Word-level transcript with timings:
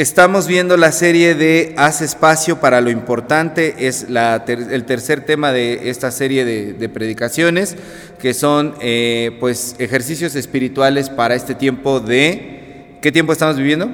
Estamos 0.00 0.46
viendo 0.46 0.78
la 0.78 0.92
serie 0.92 1.34
de 1.34 1.74
Haz 1.76 2.00
espacio 2.00 2.58
para 2.58 2.80
lo 2.80 2.88
importante, 2.88 3.86
es 3.86 4.06
el 4.08 4.84
tercer 4.86 5.26
tema 5.26 5.52
de 5.52 5.90
esta 5.90 6.10
serie 6.10 6.46
de, 6.46 6.88
predicaciones, 6.88 7.76
que 8.18 8.32
son 8.32 8.76
eh, 8.80 9.36
pues 9.40 9.76
ejercicios 9.78 10.36
espirituales 10.36 11.10
para 11.10 11.34
este 11.34 11.54
tiempo 11.54 12.00
de... 12.00 12.96
¿Qué 13.02 13.12
tiempo 13.12 13.34
estamos 13.34 13.58
viviendo? 13.58 13.90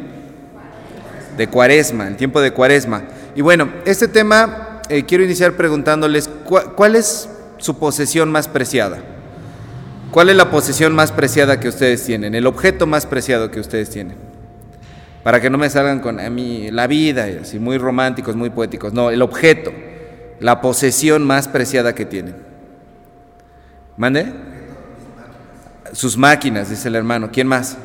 De 1.37 1.48
cuaresma, 1.48 2.07
el 2.07 2.15
tiempo 2.15 2.41
de 2.41 2.53
cuaresma. 2.53 3.03
Y 3.35 3.41
bueno, 3.41 3.69
este 3.85 4.07
tema 4.07 4.83
eh, 4.88 5.03
quiero 5.07 5.25
iniciar 5.25 5.54
preguntándoles 5.57 6.31
¿cuál 6.77 6.95
es 6.95 7.29
su 7.57 7.81
posesión 7.81 8.31
más 8.31 8.47
preciada. 8.47 9.01
¿Cuál 10.13 10.29
es 10.29 10.37
la 10.37 10.53
posesión 10.53 10.95
más 10.95 11.11
preciada 11.11 11.59
que 11.59 11.67
ustedes 11.67 12.04
tienen? 12.04 12.37
El 12.37 12.47
objeto 12.47 12.87
más 12.87 13.07
preciado 13.07 13.51
que 13.51 13.59
ustedes 13.59 13.91
tienen 13.91 14.35
para 15.27 15.40
que 15.40 15.51
no 15.51 15.58
me 15.58 15.69
salgan 15.69 15.99
con 15.99 16.20
a 16.20 16.30
mí 16.30 16.70
la 16.70 16.87
vida, 16.87 17.29
y 17.29 17.38
así 17.38 17.59
muy 17.59 17.79
románticos, 17.79 18.37
muy 18.37 18.48
poéticos. 18.50 18.92
No, 18.92 19.10
el 19.10 19.23
objeto, 19.23 19.73
la 20.38 20.60
posesión 20.60 21.24
más 21.24 21.48
preciada 21.48 21.96
que 21.96 22.05
tienen. 22.05 22.37
¿Mande? 23.97 24.33
Sus 25.91 26.16
máquinas, 26.16 26.70
dice 26.70 26.86
el 26.86 26.95
hermano. 26.95 27.30
¿Quién 27.33 27.48
más? 27.48 27.77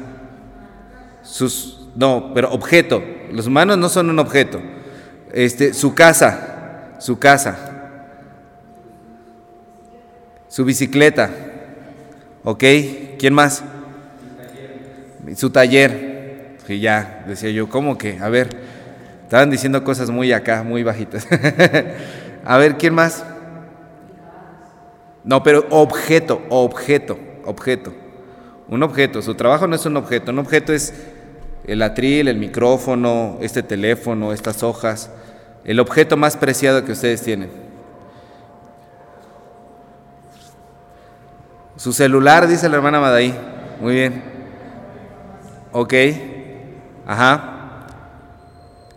Sus 1.23 1.89
no, 1.95 2.29
pero 2.35 2.51
objeto. 2.51 3.03
Los 3.31 3.48
humanos 3.48 3.76
no 3.79 3.89
son 3.89 4.12
un 4.12 4.20
objeto. 4.20 4.62
Este, 5.34 5.73
su 5.73 5.95
casa, 5.95 6.91
su 6.99 7.17
casa. 7.17 7.57
Su 10.48 10.63
bicicleta. 10.63 11.31
¿Ok? 12.43 12.63
¿Quién 13.17 13.34
más? 13.34 13.63
Su 15.35 15.49
taller 15.49 16.10
ya 16.80 17.23
decía 17.27 17.52
yo, 17.52 17.70
¿cómo 17.70 17.98
que? 17.98 18.20
A 18.20 18.30
ver, 18.30 18.49
estaban 19.23 19.49
diciendo 19.49 19.84
cosas 19.84 20.09
muy 20.09 20.31
acá, 20.31 20.63
muy 20.63 20.84
bajitas. 20.84 21.27
a 22.45 22.57
ver, 22.57 22.77
¿quién 22.77 22.93
más? 22.93 23.26
No, 25.23 25.43
pero 25.43 25.65
objeto, 25.70 26.41
objeto, 26.49 27.18
objeto. 27.45 27.93
Un 28.68 28.84
objeto, 28.84 29.21
su 29.21 29.35
trabajo 29.35 29.68
no 29.68 29.76
es 29.76 29.85
un 29.85 29.98
objeto, 29.98 30.32
un 30.32 30.40
objeto 30.40 30.73
es 30.73 30.93
el 31.65 31.82
atril, 31.82 32.27
el 32.27 32.37
micrófono, 32.37 33.38
este 33.41 33.63
teléfono, 33.63 34.34
estas 34.34 34.63
hojas, 34.63 35.12
el 35.63 35.79
objeto 35.79 36.17
más 36.17 36.38
preciado 36.38 36.84
que 36.85 36.93
ustedes 36.93 37.21
tienen. 37.21 37.49
Su 41.76 41.93
celular, 41.93 42.48
dice 42.48 42.70
la 42.70 42.76
hermana 42.76 42.99
Madaí. 42.99 43.34
Muy 43.79 43.95
bien. 43.95 44.21
Ok. 45.71 45.93
Ajá. 47.12 47.57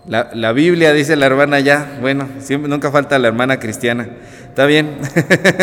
La, 0.07 0.53
Biblia, 0.53 0.93
dice 0.93 1.17
la 1.17 1.27
hermana 1.27 1.59
ya. 1.59 1.99
Bueno, 2.01 2.29
siempre, 2.39 2.71
nunca 2.71 2.93
falta 2.93 3.19
la 3.19 3.27
hermana 3.27 3.59
cristiana. 3.59 4.07
Está 4.49 4.67
bien. 4.67 4.99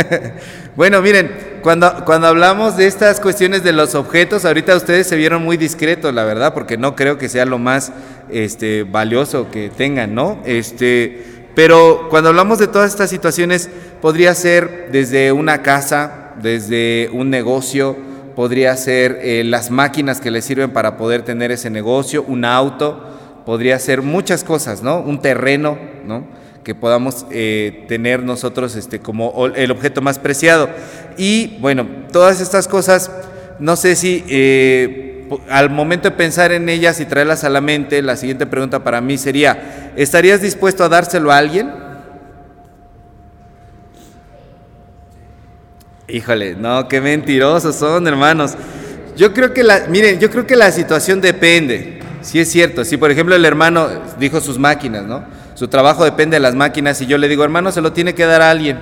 bueno, 0.76 1.02
miren, 1.02 1.32
cuando, 1.62 2.04
cuando 2.04 2.28
hablamos 2.28 2.76
de 2.76 2.88
estas 2.88 3.22
cuestiones 3.22 3.64
de 3.64 3.72
los 3.72 3.96
objetos, 3.96 4.44
ahorita 4.44 4.76
ustedes 4.76 5.08
se 5.08 5.16
vieron 5.16 5.46
muy 5.46 5.56
discretos, 5.56 6.14
la 6.14 6.26
verdad, 6.26 6.54
porque 6.54 6.76
no 6.76 6.94
creo 6.94 7.18
que 7.18 7.30
sea 7.30 7.46
lo 7.46 7.58
más 7.58 7.94
este, 8.30 8.84
valioso 8.84 9.50
que 9.50 9.70
tengan, 9.70 10.14
¿no? 10.14 10.42
Este, 10.44 11.46
pero 11.56 12.08
cuando 12.10 12.32
hablamos 12.32 12.60
de 12.60 12.68
todas 12.68 12.92
estas 12.92 13.10
situaciones, 13.10 13.70
podría 14.02 14.36
ser 14.36 14.90
desde 14.92 15.32
una 15.32 15.62
casa, 15.62 16.34
desde 16.42 17.10
un 17.14 17.30
negocio, 17.30 17.96
podría 18.36 18.76
ser 18.78 19.20
eh, 19.22 19.44
las 19.44 19.72
máquinas 19.72 20.22
que 20.22 20.32
le 20.32 20.42
sirven 20.42 20.72
para 20.72 20.98
poder 20.98 21.24
tener 21.24 21.52
ese 21.52 21.70
negocio, 21.70 22.24
un 22.28 22.46
auto, 22.46 23.04
podría 23.46 23.78
ser 23.80 24.02
muchas 24.02 24.44
cosas, 24.44 24.82
¿no? 24.84 25.00
Un 25.00 25.22
terreno, 25.22 25.78
¿no? 26.06 26.26
Que 26.64 26.76
podamos 26.76 27.26
eh, 27.32 27.86
tener 27.88 28.24
nosotros 28.24 28.76
este, 28.76 29.00
como 29.00 29.48
el 29.48 29.72
objeto 29.72 30.02
más 30.02 30.20
preciado. 30.20 30.70
Y 31.18 31.58
bueno, 31.60 31.88
todas 32.12 32.40
estas 32.40 32.68
cosas, 32.68 33.12
no 33.60 33.76
sé 33.76 33.96
si 33.96 34.24
eh, 34.30 35.28
al 35.50 35.70
momento 35.70 36.10
de 36.10 36.16
pensar 36.16 36.52
en 36.52 36.70
ellas 36.70 37.00
y 37.00 37.06
traerlas 37.06 37.44
a 37.44 37.50
la 37.50 37.62
mente, 37.62 38.02
la 38.02 38.16
siguiente 38.16 38.46
pregunta 38.46 38.84
para 38.84 39.02
mí 39.02 39.18
sería, 39.18 39.92
¿estarías 39.96 40.42
dispuesto 40.42 40.84
a 40.84 40.90
dárselo 40.90 41.32
a 41.32 41.38
alguien? 41.38 41.91
Híjole, 46.12 46.56
no, 46.56 46.90
qué 46.90 47.00
mentirosos 47.00 47.78
son, 47.78 48.06
hermanos. 48.06 48.56
Yo 49.16 49.34
creo 49.34 49.54
que 49.54 49.64
la, 49.64 49.86
miren, 49.88 50.20
yo 50.20 50.30
creo 50.30 50.46
que 50.46 50.58
la 50.58 50.70
situación 50.72 51.22
depende. 51.22 52.02
Sí 52.22 52.40
es 52.40 52.52
cierto. 52.52 52.84
Si 52.84 52.98
por 52.98 53.12
ejemplo 53.12 53.34
el 53.34 53.46
hermano 53.46 53.88
dijo 54.20 54.42
sus 54.42 54.60
máquinas, 54.60 55.04
¿no? 55.04 55.24
Su 55.54 55.70
trabajo 55.70 56.04
depende 56.04 56.36
de 56.36 56.42
las 56.42 56.54
máquinas 56.54 57.00
y 57.02 57.06
yo 57.06 57.18
le 57.18 57.30
digo, 57.30 57.46
hermano, 57.46 57.72
se 57.72 57.80
lo 57.80 57.94
tiene 57.94 58.14
que 58.14 58.26
dar 58.26 58.42
a 58.42 58.52
alguien. 58.52 58.78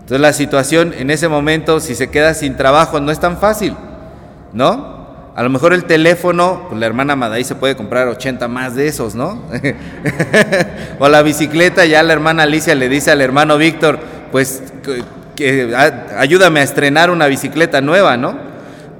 Entonces 0.00 0.20
la 0.20 0.32
situación 0.32 0.94
en 0.96 1.10
ese 1.10 1.28
momento, 1.28 1.78
si 1.78 1.94
se 1.94 2.08
queda 2.08 2.32
sin 2.32 2.56
trabajo, 2.56 2.98
no 2.98 3.12
es 3.12 3.20
tan 3.20 3.36
fácil, 3.36 3.76
¿no? 4.54 4.92
A 5.34 5.42
lo 5.42 5.50
mejor 5.50 5.74
el 5.74 5.84
teléfono, 5.84 6.66
pues 6.68 6.80
la 6.80 6.86
hermana 6.86 7.16
Madaí 7.16 7.44
se 7.44 7.54
puede 7.54 7.76
comprar 7.76 8.08
80 8.08 8.48
más 8.48 8.74
de 8.74 8.86
esos, 8.86 9.14
¿no? 9.14 9.42
o 10.98 11.08
la 11.08 11.22
bicicleta, 11.22 11.84
ya 11.84 12.02
la 12.02 12.14
hermana 12.14 12.44
Alicia 12.44 12.74
le 12.74 12.88
dice 12.88 13.10
al 13.10 13.20
hermano 13.20 13.58
Víctor, 13.58 13.98
pues 14.30 14.62
que 15.36 15.74
ayúdame 16.16 16.60
a 16.60 16.62
estrenar 16.62 17.10
una 17.10 17.26
bicicleta 17.26 17.80
nueva, 17.80 18.16
¿no? 18.16 18.36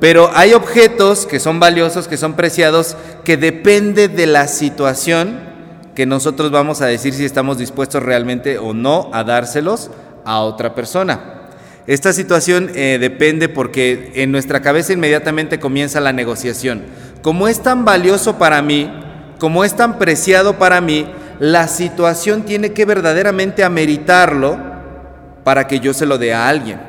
Pero 0.00 0.30
hay 0.34 0.52
objetos 0.52 1.26
que 1.26 1.38
son 1.38 1.60
valiosos, 1.60 2.08
que 2.08 2.16
son 2.16 2.34
preciados, 2.34 2.96
que 3.24 3.36
depende 3.36 4.08
de 4.08 4.26
la 4.26 4.48
situación 4.48 5.38
que 5.94 6.06
nosotros 6.06 6.50
vamos 6.50 6.80
a 6.80 6.86
decir 6.86 7.14
si 7.14 7.24
estamos 7.24 7.58
dispuestos 7.58 8.02
realmente 8.02 8.58
o 8.58 8.74
no 8.74 9.10
a 9.12 9.24
dárselos 9.24 9.90
a 10.24 10.40
otra 10.40 10.74
persona. 10.74 11.20
Esta 11.86 12.12
situación 12.12 12.70
eh, 12.74 12.98
depende 13.00 13.48
porque 13.48 14.12
en 14.14 14.32
nuestra 14.32 14.62
cabeza 14.62 14.92
inmediatamente 14.92 15.58
comienza 15.58 16.00
la 16.00 16.12
negociación. 16.12 16.82
Como 17.22 17.48
es 17.48 17.60
tan 17.60 17.84
valioso 17.84 18.38
para 18.38 18.62
mí, 18.62 18.90
como 19.38 19.64
es 19.64 19.74
tan 19.74 19.98
preciado 19.98 20.58
para 20.58 20.80
mí, 20.80 21.06
la 21.40 21.66
situación 21.66 22.42
tiene 22.42 22.72
que 22.72 22.84
verdaderamente 22.84 23.64
ameritarlo 23.64 24.71
para 25.44 25.66
que 25.66 25.80
yo 25.80 25.92
se 25.94 26.06
lo 26.06 26.18
dé 26.18 26.32
a 26.32 26.48
alguien. 26.48 26.80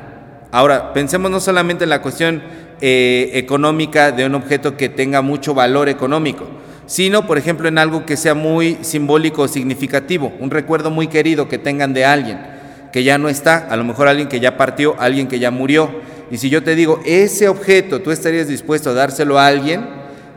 Ahora, 0.50 0.92
pensemos 0.92 1.30
no 1.30 1.40
solamente 1.40 1.84
en 1.84 1.90
la 1.90 2.02
cuestión 2.02 2.42
eh, 2.80 3.30
económica 3.34 4.12
de 4.12 4.26
un 4.26 4.34
objeto 4.34 4.76
que 4.76 4.88
tenga 4.88 5.22
mucho 5.22 5.54
valor 5.54 5.88
económico, 5.88 6.46
sino, 6.86 7.26
por 7.26 7.38
ejemplo, 7.38 7.68
en 7.68 7.78
algo 7.78 8.04
que 8.06 8.16
sea 8.16 8.34
muy 8.34 8.78
simbólico 8.82 9.42
o 9.42 9.48
significativo, 9.48 10.32
un 10.38 10.50
recuerdo 10.50 10.90
muy 10.90 11.08
querido 11.08 11.48
que 11.48 11.58
tengan 11.58 11.94
de 11.94 12.04
alguien 12.04 12.54
que 12.94 13.02
ya 13.02 13.18
no 13.18 13.28
está, 13.28 13.56
a 13.56 13.76
lo 13.76 13.82
mejor 13.82 14.06
alguien 14.06 14.28
que 14.28 14.38
ya 14.38 14.56
partió, 14.56 14.94
alguien 15.00 15.26
que 15.26 15.40
ya 15.40 15.50
murió. 15.50 15.90
Y 16.30 16.38
si 16.38 16.48
yo 16.48 16.62
te 16.62 16.76
digo, 16.76 17.00
ese 17.04 17.48
objeto, 17.48 18.02
tú 18.02 18.12
estarías 18.12 18.46
dispuesto 18.46 18.90
a 18.90 18.94
dárselo 18.94 19.36
a 19.36 19.48
alguien, 19.48 19.84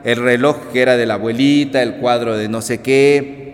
el 0.03 0.15
reloj 0.15 0.57
que 0.73 0.81
era 0.81 0.97
de 0.97 1.05
la 1.05 1.13
abuelita, 1.13 1.83
el 1.83 1.97
cuadro 1.97 2.35
de 2.35 2.49
no 2.49 2.63
sé 2.63 2.79
qué, 2.79 3.46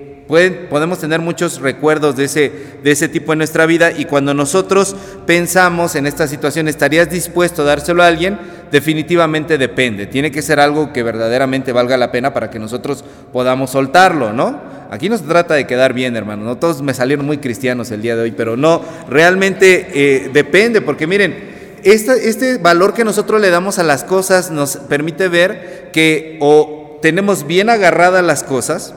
podemos 0.69 0.99
tener 0.99 1.19
muchos 1.19 1.59
recuerdos 1.61 2.15
de 2.15 2.25
ese, 2.25 2.51
de 2.83 2.91
ese 2.91 3.07
tipo 3.07 3.33
en 3.33 3.39
nuestra 3.39 3.65
vida 3.65 3.91
y 3.91 4.05
cuando 4.05 4.33
nosotros 4.33 4.95
pensamos 5.25 5.95
en 5.95 6.07
esta 6.07 6.27
situación, 6.27 6.67
¿estarías 6.67 7.09
dispuesto 7.09 7.61
a 7.61 7.65
dárselo 7.65 8.03
a 8.03 8.07
alguien? 8.07 8.39
Definitivamente 8.71 9.57
depende. 9.57 10.07
Tiene 10.07 10.31
que 10.31 10.41
ser 10.41 10.59
algo 10.59 10.91
que 10.91 11.03
verdaderamente 11.03 11.71
valga 11.71 11.97
la 11.97 12.11
pena 12.11 12.33
para 12.33 12.49
que 12.49 12.59
nosotros 12.59 13.03
podamos 13.31 13.71
soltarlo, 13.71 14.33
¿no? 14.33 14.59
Aquí 14.89 15.09
no 15.09 15.17
se 15.17 15.23
trata 15.23 15.53
de 15.53 15.67
quedar 15.67 15.93
bien, 15.93 16.15
hermano. 16.15 16.43
No 16.43 16.57
todos 16.57 16.81
me 16.81 16.93
salieron 16.93 17.25
muy 17.25 17.37
cristianos 17.37 17.91
el 17.91 18.01
día 18.01 18.15
de 18.15 18.23
hoy, 18.23 18.31
pero 18.31 18.57
no, 18.57 18.81
realmente 19.09 19.87
eh, 19.93 20.29
depende, 20.31 20.81
porque 20.81 21.07
miren, 21.07 21.35
este, 21.83 22.29
este 22.29 22.57
valor 22.57 22.93
que 22.93 23.03
nosotros 23.03 23.41
le 23.41 23.49
damos 23.49 23.77
a 23.77 23.83
las 23.83 24.03
cosas 24.03 24.51
nos 24.51 24.77
permite 24.77 25.27
ver 25.27 25.89
que 25.91 26.37
o 26.41 26.99
tenemos 27.01 27.45
bien 27.45 27.69
agarradas 27.69 28.23
las 28.23 28.43
cosas, 28.43 28.95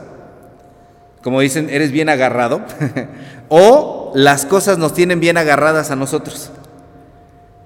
como 1.27 1.41
dicen, 1.41 1.71
eres 1.71 1.91
bien 1.91 2.09
agarrado, 2.09 2.61
o 3.49 4.13
las 4.15 4.47
cosas 4.47 4.79
nos 4.79 4.95
tienen 4.95 5.19
bien 5.19 5.37
agarradas 5.37 5.91
a 5.91 5.97
nosotros. 5.97 6.53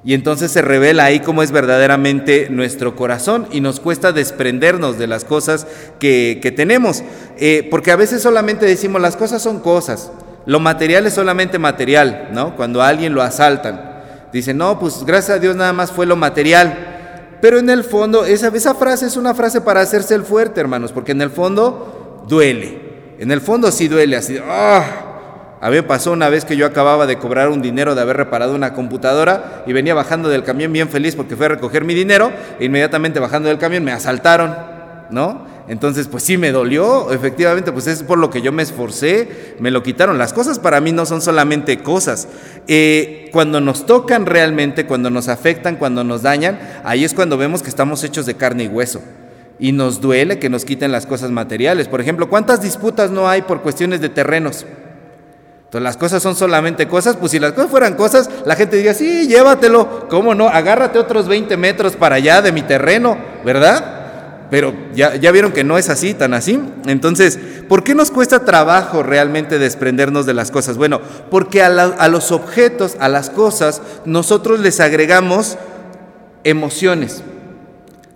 Y 0.03 0.15
entonces 0.15 0.51
se 0.51 0.63
revela 0.63 1.05
ahí 1.05 1.21
cómo 1.21 1.43
es 1.43 1.51
verdaderamente 1.51 2.49
nuestro 2.49 2.97
corazón 2.97 3.49
y 3.53 3.61
nos 3.61 3.79
cuesta 3.79 4.13
desprendernos 4.13 4.97
de 4.97 5.07
las 5.07 5.27
cosas 5.27 5.67
que, 5.99 6.41
tenemos. 6.57 7.03
Eh, 7.37 7.69
porque 7.71 7.91
a 7.91 7.97
veces 7.97 8.23
solamente 8.23 8.65
decimos 8.65 9.03
las 9.03 9.19
cosas 9.19 9.43
son 9.43 9.61
cosas, 9.61 10.11
lo 10.47 10.59
material 10.59 11.07
es 11.07 11.13
solamente 11.13 11.59
material, 11.59 12.31
¿no? 12.33 12.57
Cuando 12.57 12.81
a 12.81 12.89
alguien 12.89 13.13
lo 13.13 13.21
asaltan. 13.21 14.01
Dicen, 14.33 14.57
no, 14.57 14.79
pues 14.79 15.05
gracias 15.05 15.37
a 15.37 15.39
Dios 15.39 15.55
nada 15.55 15.75
más 15.75 15.93
fue 15.93 16.07
lo 16.07 16.17
material. 16.17 17.37
Pero 17.43 17.59
en 17.59 17.69
el 17.69 17.85
fondo, 17.85 18.25
esa, 18.25 18.49
esa 18.49 18.75
frase 18.75 19.05
es 19.05 19.19
una 19.19 19.35
frase 19.35 19.61
para 19.61 19.83
hacerse 19.83 20.15
el 20.15 20.23
fuerte, 20.23 20.63
hermanos, 20.63 20.93
porque 20.93 21.13
en 21.13 21.21
el 21.21 21.29
fondo 21.29 22.25
duele. 22.27 22.89
En 23.21 23.31
el 23.31 23.43
fondo 23.43 23.71
sí 23.71 23.87
duele, 23.87 24.17
así, 24.17 24.39
¡ah! 24.43 25.59
A 25.61 25.69
mí 25.69 25.77
me 25.77 25.83
pasó 25.83 26.11
una 26.11 26.31
vez 26.31 26.47
que 26.47 26.57
yo 26.57 26.65
acababa 26.65 27.07
de 27.07 27.19
cobrar 27.19 27.51
un 27.51 27.61
dinero 27.61 27.95
de 27.95 28.01
haber 28.01 28.17
reparado 28.17 28.55
una 28.55 28.73
computadora 28.73 29.63
y 29.67 29.75
venía 29.75 29.93
bajando 29.93 30.31
del 30.31 30.43
camión 30.43 30.73
bien 30.73 30.89
feliz 30.89 31.17
porque 31.17 31.37
fui 31.37 31.45
a 31.45 31.51
recoger 31.51 31.85
mi 31.85 31.93
dinero 31.93 32.33
e 32.59 32.65
inmediatamente 32.65 33.21
bajando 33.21 33.51
del 33.51 33.59
camión 33.59 33.85
me 33.85 33.93
asaltaron, 33.93 34.57
¿no? 35.11 35.45
Entonces, 35.69 36.09
pues 36.09 36.25
sí 36.25 36.39
me 36.39 36.51
dolió, 36.51 37.13
efectivamente, 37.13 37.73
pues 37.73 37.89
es 37.89 38.03
por 38.03 38.17
lo 38.17 38.31
que 38.31 38.41
yo 38.41 38.53
me 38.53 38.63
esforcé, 38.63 39.55
me 39.61 39.71
lo 39.71 39.83
quitaron. 39.83 40.17
Las 40.17 40.33
cosas 40.33 40.59
para 40.59 40.81
mí 40.81 40.91
no 40.91 41.05
son 41.05 41.21
solamente 41.21 41.83
cosas. 41.83 42.27
Eh, 42.69 43.29
cuando 43.33 43.61
nos 43.61 43.85
tocan 43.85 44.25
realmente, 44.25 44.87
cuando 44.87 45.11
nos 45.11 45.29
afectan, 45.29 45.77
cuando 45.77 46.05
nos 46.05 46.23
dañan, 46.23 46.59
ahí 46.85 47.05
es 47.05 47.13
cuando 47.13 47.37
vemos 47.37 47.63
que 47.63 47.69
estamos 47.69 48.03
hechos 48.03 48.25
de 48.25 48.35
carne 48.35 48.65
y 48.65 48.69
hueso. 48.69 49.03
Y 49.61 49.73
nos 49.73 50.01
duele 50.01 50.39
que 50.39 50.49
nos 50.49 50.65
quiten 50.65 50.91
las 50.91 51.07
cosas 51.07 51.31
materiales. 51.31 51.87
Por 51.87 52.01
ejemplo, 52.01 52.29
¿cuántas 52.29 52.63
disputas 52.63 53.11
no 53.11 53.29
hay 53.29 53.43
por 53.43 53.61
cuestiones 53.61 54.01
de 54.01 54.09
terrenos? 54.09 54.65
Entonces 55.71 55.85
las 55.85 55.97
cosas 55.97 56.21
son 56.21 56.35
solamente 56.35 56.89
cosas, 56.89 57.17
pues 57.17 57.31
si 57.31 57.39
las 57.39 57.53
cosas 57.53 57.71
fueran 57.71 57.95
cosas, 57.95 58.29
la 58.45 58.57
gente 58.57 58.77
diría, 58.77 58.93
sí, 58.93 59.29
llévatelo, 59.29 60.09
¿cómo 60.09 60.35
no? 60.35 60.49
Agárrate 60.49 60.99
otros 60.99 61.29
20 61.29 61.57
metros 61.57 61.95
para 61.95 62.17
allá 62.17 62.43
de 62.43 62.51
mi 62.51 62.63
terreno, 62.63 63.17
¿verdad? 63.45 64.01
Pero 64.51 64.75
ya, 64.97 65.15
ya, 65.15 65.31
vieron 65.31 65.53
que 65.53 65.63
no 65.63 65.79
es 65.79 65.89
así, 65.89 66.13
tan 66.13 66.35
así. 66.35 66.61
Entonces, 66.87 67.39
¿por 67.69 67.85
qué 67.85 67.95
nos 67.95 68.11
cuesta 68.11 68.45
trabajo 68.45 69.05
realmente 69.05 69.61
desprendernos 69.61 70.27
de 70.27 70.35
las 70.35 70.51
cosas? 70.51 70.77
Bueno, 70.77 71.01
porque 71.31 71.63
a, 71.63 71.69
a 71.69 72.09
los 72.09 72.33
objetos, 72.33 72.97
a 72.99 73.09
las 73.09 73.31
cosas, 73.31 73.81
nosotros 74.05 74.59
les 74.59 74.81
agregamos 74.81 75.57
emociones. 76.43 77.23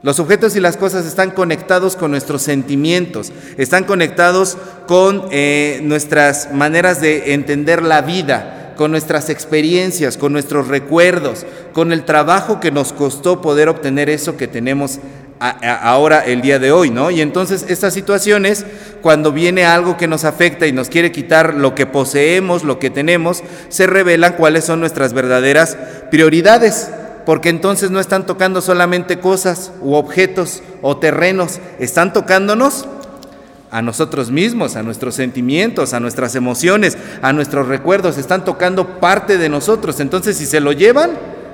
Los 0.04 0.20
objetos 0.20 0.54
y 0.54 0.60
las 0.60 0.76
cosas 0.76 1.06
están 1.06 1.30
conectados 1.30 1.96
con 1.96 2.10
nuestros 2.10 2.42
sentimientos, 2.42 3.32
están 3.56 3.84
conectados 3.84 4.58
con 4.86 5.28
eh, 5.30 5.80
nuestras 5.82 6.52
maneras 6.52 7.00
de 7.00 7.32
entender 7.32 7.82
la 7.82 8.02
vida, 8.02 8.74
con 8.76 8.90
nuestras 8.90 9.30
experiencias, 9.30 10.18
con 10.18 10.34
nuestros 10.34 10.68
recuerdos, 10.68 11.46
con 11.72 11.90
el 11.90 12.04
trabajo 12.04 12.60
que 12.60 12.70
nos 12.70 12.92
costó 12.92 13.40
poder 13.40 13.70
obtener 13.70 14.10
eso 14.10 14.36
que 14.36 14.46
tenemos 14.46 14.98
ahora 15.40 16.20
el 16.20 16.42
día 16.42 16.58
de 16.58 16.70
hoy, 16.70 16.90
¿no? 16.90 17.10
Y 17.10 17.22
entonces 17.22 17.64
estas 17.70 17.94
situaciones, 17.94 18.66
cuando 19.00 19.32
viene 19.32 19.64
algo 19.64 19.96
que 19.96 20.06
nos 20.06 20.24
afecta 20.26 20.66
y 20.66 20.72
nos 20.72 20.90
quiere 20.90 21.12
quitar 21.12 21.54
lo 21.54 21.74
que 21.74 21.86
poseemos, 21.86 22.62
lo 22.62 22.78
que 22.78 22.90
tenemos, 22.90 23.42
se 23.70 23.86
revelan 23.86 24.34
cuáles 24.34 24.64
son 24.66 24.80
nuestras 24.80 25.14
verdaderas 25.14 25.78
prioridades 26.10 26.90
porque 27.26 27.48
entonces 27.48 27.90
no 27.90 28.00
están 28.00 28.26
tocando 28.26 28.60
solamente 28.60 29.18
cosas 29.18 29.72
u 29.80 29.94
objetos 29.94 30.62
o 30.82 30.96
terrenos, 30.96 31.60
están 31.78 32.12
tocándonos 32.12 32.86
a 33.70 33.82
nosotros 33.82 34.30
mismos, 34.30 34.76
a 34.76 34.82
nuestros 34.82 35.16
sentimientos, 35.16 35.94
a 35.94 36.00
nuestras 36.00 36.36
emociones, 36.36 36.96
a 37.22 37.32
nuestros 37.32 37.66
recuerdos, 37.66 38.18
están 38.18 38.44
tocando 38.44 39.00
parte 39.00 39.36
de 39.36 39.48
nosotros. 39.48 39.98
Entonces 39.98 40.36
si 40.36 40.46
se 40.46 40.60
lo 40.60 40.72
llevan, 40.72 41.10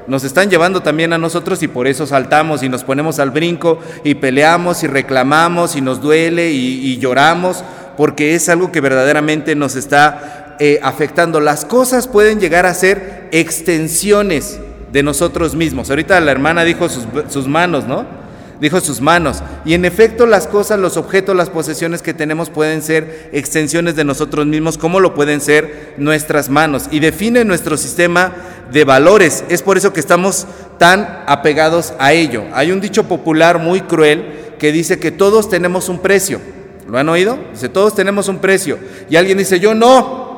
nos 0.07 0.25
están 0.25 0.51
llevando 0.51 0.83
también 0.83 1.13
a 1.13 1.19
nosotros 1.19 1.63
y 1.63 1.69
por 1.69 1.87
eso 1.87 2.07
saltamos 2.07 2.63
y 2.63 2.69
nos 2.69 2.85
ponemos 2.85 3.19
al 3.21 3.31
brinco 3.31 3.79
y 4.05 4.17
peleamos 4.17 4.83
y 4.83 4.87
reclamamos 4.87 5.77
y 5.77 5.81
nos 5.81 6.03
duele 6.03 6.51
y, 6.51 6.99
lloramos, 6.99 7.65
porque 7.97 8.35
es 8.35 8.49
algo 8.49 8.73
que 8.73 8.81
verdaderamente 8.81 9.55
nos 9.55 9.77
está 9.77 10.57
eh, 10.59 10.81
afectando. 10.83 11.41
Las 11.41 11.65
cosas 11.65 12.09
pueden 12.09 12.41
llegar 12.41 12.67
a 12.67 12.75
ser 12.75 13.29
extensiones 13.31 14.59
de 14.93 15.03
nosotros 15.03 15.55
mismos. 15.55 15.91
Ahorita 15.91 16.21
la 16.21 16.33
hermana 16.33 16.65
dijo 16.65 16.89
sus, 16.89 17.47
manos, 17.47 17.87
¿no? 17.87 18.07
Dijo 18.61 18.81
sus 18.81 19.01
manos. 19.01 19.43
Y 19.65 19.75
en 19.75 19.85
efecto 19.85 20.27
las 20.27 20.47
cosas, 20.47 20.79
los 20.79 20.97
objetos, 20.97 21.35
las 21.37 21.51
posesiones 21.51 22.03
que 22.03 22.15
tenemos 22.15 22.51
pueden 22.51 22.83
ser 22.83 23.31
extensiones 23.33 23.97
de 23.97 24.05
nosotros 24.05 24.47
mismos, 24.47 24.79
como 24.79 25.01
lo 25.01 25.15
pueden 25.15 25.41
ser 25.41 25.95
nuestras 25.97 26.49
manos. 26.49 26.89
Y 26.91 27.01
define 27.01 27.45
nuestro 27.45 27.77
sistema 27.77 28.33
de 28.71 28.85
valores. 28.85 29.45
Es 29.49 29.63
por 29.63 29.77
eso 29.77 29.93
que 29.93 30.01
estamos 30.01 30.47
tan 30.79 31.23
apegados 31.27 31.95
a 31.99 32.13
ello. 32.13 32.45
Hay 32.53 32.73
un 32.73 32.81
dicho 32.81 33.05
popular 33.05 33.59
muy 33.59 33.81
cruel 33.83 34.55
que 34.59 34.73
dice 34.73 34.99
que 34.99 35.11
todos 35.11 35.49
tenemos 35.49 35.89
un 35.89 36.01
precio. 36.01 36.41
¿Lo 36.87 36.99
han 36.99 37.09
oído? 37.09 37.39
Dice, 37.53 37.69
todos 37.69 37.95
tenemos 37.95 38.29
un 38.29 38.39
precio. 38.39 38.79
Y 39.09 39.17
alguien 39.17 39.39
dice, 39.39 39.61
yo 39.61 39.75
no. 39.75 40.29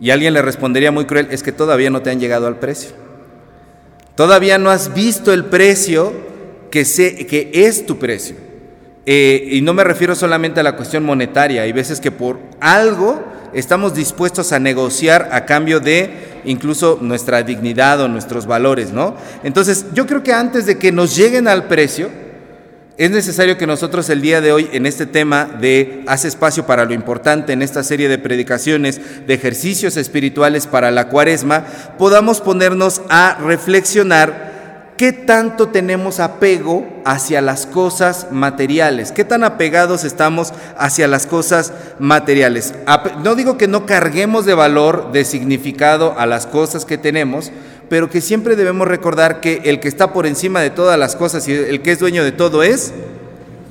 Y 0.00 0.10
alguien 0.10 0.32
le 0.32 0.42
respondería 0.42 0.92
muy 0.92 1.06
cruel, 1.06 1.28
es 1.30 1.42
que 1.42 1.50
todavía 1.50 1.90
no 1.90 2.02
te 2.02 2.10
han 2.10 2.20
llegado 2.20 2.46
al 2.46 2.58
precio. 2.58 3.07
Todavía 4.18 4.58
no 4.58 4.70
has 4.70 4.94
visto 4.94 5.32
el 5.32 5.44
precio 5.44 6.12
que, 6.72 6.82
que 6.82 7.50
es 7.54 7.86
tu 7.86 8.00
precio. 8.00 8.34
Eh, 9.06 9.50
y 9.52 9.60
no 9.60 9.74
me 9.74 9.84
refiero 9.84 10.16
solamente 10.16 10.58
a 10.58 10.64
la 10.64 10.74
cuestión 10.74 11.04
monetaria. 11.04 11.62
Hay 11.62 11.70
veces 11.70 12.00
que 12.00 12.10
por 12.10 12.40
algo 12.58 13.22
estamos 13.52 13.94
dispuestos 13.94 14.50
a 14.50 14.58
negociar 14.58 15.28
a 15.30 15.46
cambio 15.46 15.78
de 15.78 16.40
incluso 16.44 16.98
nuestra 17.00 17.44
dignidad 17.44 18.00
o 18.00 18.08
nuestros 18.08 18.44
valores, 18.44 18.90
¿no? 18.92 19.14
Entonces, 19.44 19.86
yo 19.94 20.04
creo 20.04 20.24
que 20.24 20.32
antes 20.32 20.66
de 20.66 20.78
que 20.78 20.90
nos 20.90 21.14
lleguen 21.14 21.46
al 21.46 21.68
precio, 21.68 22.10
es 22.98 23.12
necesario 23.12 23.56
que 23.56 23.66
nosotros 23.68 24.10
el 24.10 24.20
día 24.20 24.40
de 24.40 24.52
hoy 24.52 24.68
en 24.72 24.84
este 24.84 25.06
tema 25.06 25.44
de 25.44 26.02
Haz 26.08 26.24
espacio 26.24 26.66
para 26.66 26.84
lo 26.84 26.92
importante, 26.92 27.52
en 27.52 27.62
esta 27.62 27.84
serie 27.84 28.08
de 28.08 28.18
predicaciones, 28.18 29.00
de 29.24 29.34
ejercicios 29.34 29.96
espirituales 29.96 30.66
para 30.66 30.90
la 30.90 31.08
cuaresma, 31.08 31.64
podamos 31.96 32.40
ponernos 32.40 33.02
a 33.08 33.38
reflexionar 33.40 34.48
qué 34.96 35.12
tanto 35.12 35.68
tenemos 35.68 36.18
apego 36.18 36.88
hacia 37.04 37.40
las 37.40 37.66
cosas 37.66 38.26
materiales, 38.32 39.12
qué 39.12 39.24
tan 39.24 39.44
apegados 39.44 40.02
estamos 40.02 40.52
hacia 40.76 41.06
las 41.06 41.24
cosas 41.24 41.72
materiales. 42.00 42.74
No 43.22 43.36
digo 43.36 43.56
que 43.56 43.68
no 43.68 43.86
carguemos 43.86 44.44
de 44.44 44.54
valor, 44.54 45.12
de 45.12 45.24
significado 45.24 46.16
a 46.18 46.26
las 46.26 46.46
cosas 46.46 46.84
que 46.84 46.98
tenemos, 46.98 47.52
pero 47.88 48.10
que 48.10 48.20
siempre 48.20 48.56
debemos 48.56 48.86
recordar 48.86 49.40
que 49.40 49.62
el 49.64 49.80
que 49.80 49.88
está 49.88 50.12
por 50.12 50.26
encima 50.26 50.60
de 50.60 50.70
todas 50.70 50.98
las 50.98 51.16
cosas 51.16 51.46
y 51.48 51.52
el 51.52 51.82
que 51.82 51.92
es 51.92 51.98
dueño 51.98 52.24
de 52.24 52.32
todo 52.32 52.62
es 52.62 52.92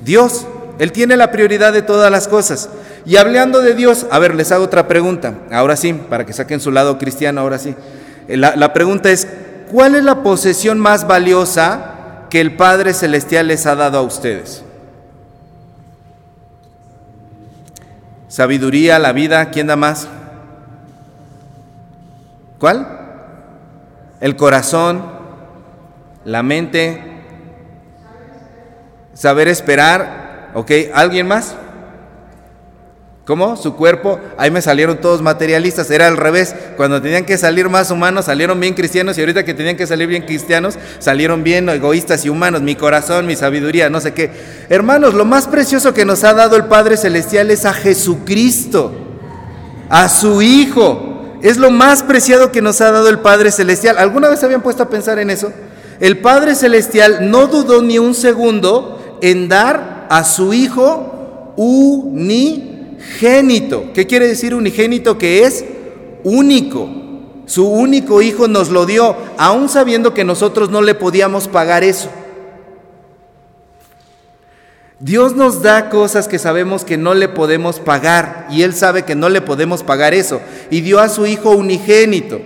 Dios. 0.04 0.46
Él 0.78 0.92
tiene 0.92 1.16
la 1.16 1.30
prioridad 1.32 1.72
de 1.72 1.82
todas 1.82 2.10
las 2.10 2.28
cosas. 2.28 2.68
Y 3.04 3.16
hablando 3.16 3.60
de 3.60 3.74
Dios, 3.74 4.06
a 4.10 4.18
ver, 4.18 4.34
les 4.34 4.52
hago 4.52 4.64
otra 4.64 4.86
pregunta. 4.86 5.34
Ahora 5.50 5.76
sí, 5.76 5.92
para 5.92 6.24
que 6.24 6.32
saquen 6.32 6.60
su 6.60 6.70
lado 6.70 6.98
cristiano, 6.98 7.40
ahora 7.40 7.58
sí. 7.58 7.74
La, 8.28 8.54
la 8.54 8.72
pregunta 8.72 9.10
es, 9.10 9.26
¿cuál 9.70 9.94
es 9.94 10.04
la 10.04 10.22
posesión 10.22 10.78
más 10.78 11.06
valiosa 11.06 12.26
que 12.30 12.40
el 12.40 12.56
Padre 12.56 12.94
Celestial 12.94 13.48
les 13.48 13.66
ha 13.66 13.74
dado 13.74 13.98
a 13.98 14.02
ustedes? 14.02 14.62
Sabiduría, 18.28 18.98
la 18.98 19.12
vida, 19.12 19.50
¿quién 19.50 19.66
da 19.66 19.76
más? 19.76 20.06
¿Cuál? 22.58 22.97
El 24.20 24.36
corazón, 24.36 25.02
la 26.24 26.42
mente, 26.42 27.02
saber 29.14 29.48
esperar, 29.48 30.50
¿ok? 30.54 30.70
¿Alguien 30.94 31.26
más? 31.26 31.54
¿Cómo? 33.28 33.58
Su 33.58 33.76
cuerpo, 33.76 34.18
ahí 34.38 34.50
me 34.50 34.62
salieron 34.62 35.02
todos 35.02 35.20
materialistas, 35.20 35.90
era 35.90 36.06
al 36.06 36.16
revés, 36.16 36.54
cuando 36.78 37.02
tenían 37.02 37.26
que 37.26 37.36
salir 37.36 37.68
más 37.68 37.90
humanos 37.90 38.24
salieron 38.24 38.58
bien 38.58 38.72
cristianos 38.72 39.18
y 39.18 39.20
ahorita 39.20 39.44
que 39.44 39.52
tenían 39.52 39.76
que 39.76 39.86
salir 39.86 40.08
bien 40.08 40.22
cristianos 40.22 40.78
salieron 40.98 41.44
bien 41.44 41.68
egoístas 41.68 42.24
y 42.24 42.30
humanos, 42.30 42.62
mi 42.62 42.74
corazón, 42.74 43.26
mi 43.26 43.36
sabiduría, 43.36 43.90
no 43.90 44.00
sé 44.00 44.14
qué. 44.14 44.30
Hermanos, 44.70 45.12
lo 45.12 45.26
más 45.26 45.46
precioso 45.46 45.92
que 45.92 46.06
nos 46.06 46.24
ha 46.24 46.32
dado 46.32 46.56
el 46.56 46.64
Padre 46.64 46.96
Celestial 46.96 47.50
es 47.50 47.66
a 47.66 47.74
Jesucristo, 47.74 48.94
a 49.90 50.08
su 50.08 50.40
Hijo. 50.40 51.07
Es 51.42 51.56
lo 51.56 51.70
más 51.70 52.02
preciado 52.02 52.50
que 52.50 52.62
nos 52.62 52.80
ha 52.80 52.90
dado 52.90 53.08
el 53.08 53.20
Padre 53.20 53.52
Celestial. 53.52 53.98
¿Alguna 53.98 54.28
vez 54.28 54.42
habían 54.42 54.62
puesto 54.62 54.82
a 54.82 54.90
pensar 54.90 55.18
en 55.18 55.30
eso? 55.30 55.52
El 56.00 56.18
Padre 56.18 56.54
Celestial 56.54 57.30
no 57.30 57.46
dudó 57.46 57.82
ni 57.82 57.98
un 57.98 58.14
segundo 58.14 59.18
en 59.20 59.48
dar 59.48 60.06
a 60.10 60.24
su 60.24 60.52
Hijo 60.52 61.54
unigénito. 61.56 62.72
¿Qué 63.94 64.06
quiere 64.06 64.28
decir 64.28 64.54
unigénito? 64.54 65.18
Que 65.18 65.44
es 65.44 65.64
único. 66.24 66.88
Su 67.46 67.66
único 67.68 68.20
Hijo 68.20 68.46
nos 68.46 68.68
lo 68.68 68.84
dio, 68.84 69.16
aún 69.38 69.68
sabiendo 69.68 70.12
que 70.14 70.24
nosotros 70.24 70.70
no 70.70 70.82
le 70.82 70.94
podíamos 70.94 71.48
pagar 71.48 71.82
eso. 71.82 72.10
Dios 75.00 75.36
nos 75.36 75.62
da 75.62 75.90
cosas 75.90 76.26
que 76.26 76.40
sabemos 76.40 76.84
que 76.84 76.96
no 76.96 77.14
le 77.14 77.28
podemos 77.28 77.78
pagar 77.78 78.48
y 78.50 78.62
Él 78.62 78.74
sabe 78.74 79.04
que 79.04 79.14
no 79.14 79.28
le 79.28 79.40
podemos 79.40 79.84
pagar 79.84 80.12
eso. 80.12 80.40
Y 80.70 80.80
dio 80.80 80.98
a 80.98 81.08
su 81.08 81.24
Hijo 81.26 81.50
unigénito 81.50 82.40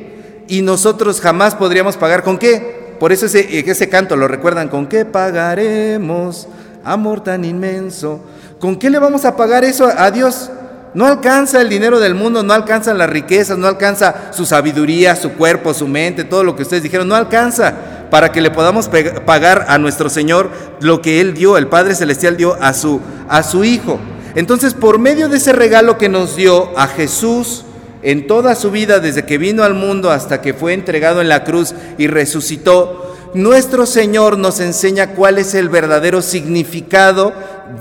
y 0.49 0.61
nosotros 0.61 1.23
jamás 1.23 1.55
podríamos 1.55 1.97
pagar. 1.97 2.23
¿Con 2.23 2.39
qué? 2.39 2.95
Por 3.01 3.11
eso 3.11 3.25
ese, 3.25 3.59
ese 3.59 3.89
canto 3.89 4.17
lo 4.17 4.29
recuerdan. 4.29 4.69
¿Con 4.69 4.87
qué 4.87 5.07
pagaremos 5.07 6.47
amor 6.85 7.25
tan 7.25 7.47
inmenso? 7.47 8.21
¿Con 8.61 8.77
qué 8.77 8.91
le 8.91 8.99
vamos 8.99 9.25
a 9.25 9.35
pagar 9.35 9.65
eso 9.65 9.91
a 9.97 10.11
Dios? 10.11 10.51
No 10.93 11.07
alcanza 11.07 11.63
el 11.63 11.71
dinero 11.71 11.99
del 11.99 12.15
mundo, 12.15 12.43
no 12.43 12.53
alcanzan 12.53 12.99
las 12.99 13.09
riquezas, 13.09 13.57
no 13.57 13.67
alcanza 13.67 14.31
su 14.31 14.45
sabiduría, 14.45 15.17
su 15.17 15.33
cuerpo, 15.33 15.73
su 15.73 15.89
mente, 15.89 16.25
todo 16.25 16.45
lo 16.45 16.55
que 16.55 16.65
ustedes 16.65 16.83
dijeron, 16.83 17.09
no 17.09 17.15
alcanza 17.15 17.73
para 18.13 18.31
que 18.31 18.43
le 18.43 18.51
podamos 18.51 18.91
pagar 19.25 19.65
a 19.69 19.79
nuestro 19.79 20.11
Señor 20.11 20.51
lo 20.81 21.01
que 21.01 21.23
Él 21.23 21.33
dio, 21.33 21.57
el 21.57 21.69
Padre 21.69 21.95
Celestial 21.95 22.37
dio 22.37 22.59
a 22.61 22.75
su, 22.75 23.01
a 23.27 23.43
su 23.43 23.65
Hijo. 23.65 23.99
Entonces, 24.35 24.75
por 24.75 24.99
medio 24.99 25.31
de 25.31 25.39
ese 25.39 25.55
regalo 25.55 25.97
que 25.97 26.11
nos 26.11 26.37
dio 26.37 26.79
a 26.79 26.89
Jesús 26.89 27.65
en 28.03 28.27
toda 28.27 28.55
su 28.55 28.71
vida, 28.71 29.01
desde 29.01 29.25
que 29.25 29.39
vino 29.39 29.65
al 29.65 29.73
mundo 29.73 30.11
hasta 30.11 30.43
que 30.43 30.53
fue 30.53 30.75
entregado 30.75 31.23
en 31.23 31.31
la 31.31 31.43
cruz 31.43 31.75
y 31.97 32.07
resucitó, 32.07 33.17
nuestro 33.33 33.87
Señor 33.87 34.37
nos 34.37 34.61
enseña 34.61 35.15
cuál 35.15 35.39
es 35.39 35.55
el 35.55 35.71
verdadero 35.71 36.21
significado 36.21 37.33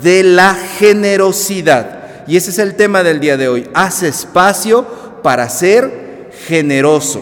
de 0.01 0.23
la 0.23 0.55
generosidad. 0.79 2.05
Y 2.25 2.38
ese 2.38 2.51
es 2.51 2.59
el 2.59 2.77
tema 2.77 3.03
del 3.03 3.19
día 3.19 3.35
de 3.35 3.50
hoy. 3.50 3.69
Haz 3.73 4.01
espacio 4.01 4.88
para 5.23 5.50
ser 5.50 6.29
generoso. 6.47 7.19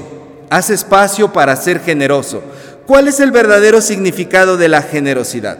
Haz 0.51 0.69
espacio 0.69 1.33
para 1.33 1.55
ser 1.55 1.79
generoso. 1.79 2.43
¿Cuál 2.89 3.08
es 3.08 3.19
el 3.19 3.29
verdadero 3.29 3.81
significado 3.81 4.58
de 4.58 4.67
la 4.67 4.81
generosidad? 4.81 5.60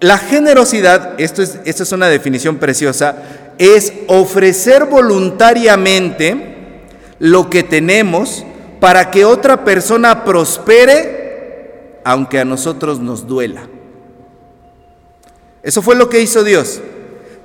La 0.00 0.18
generosidad, 0.18 1.18
esto 1.18 1.40
es, 1.40 1.58
es 1.64 1.92
una 1.92 2.08
definición 2.08 2.58
preciosa, 2.58 3.16
es 3.56 3.94
ofrecer 4.06 4.84
voluntariamente 4.84 6.82
lo 7.20 7.48
que 7.48 7.62
tenemos 7.62 8.44
para 8.80 9.10
que 9.10 9.24
otra 9.24 9.64
persona 9.64 10.24
prospere, 10.24 12.00
aunque 12.04 12.38
a 12.38 12.44
nosotros 12.44 13.00
nos 13.00 13.26
duela. 13.26 13.66
Eso 15.62 15.80
fue 15.80 15.96
lo 15.96 16.10
que 16.10 16.20
hizo 16.20 16.44
Dios. 16.44 16.82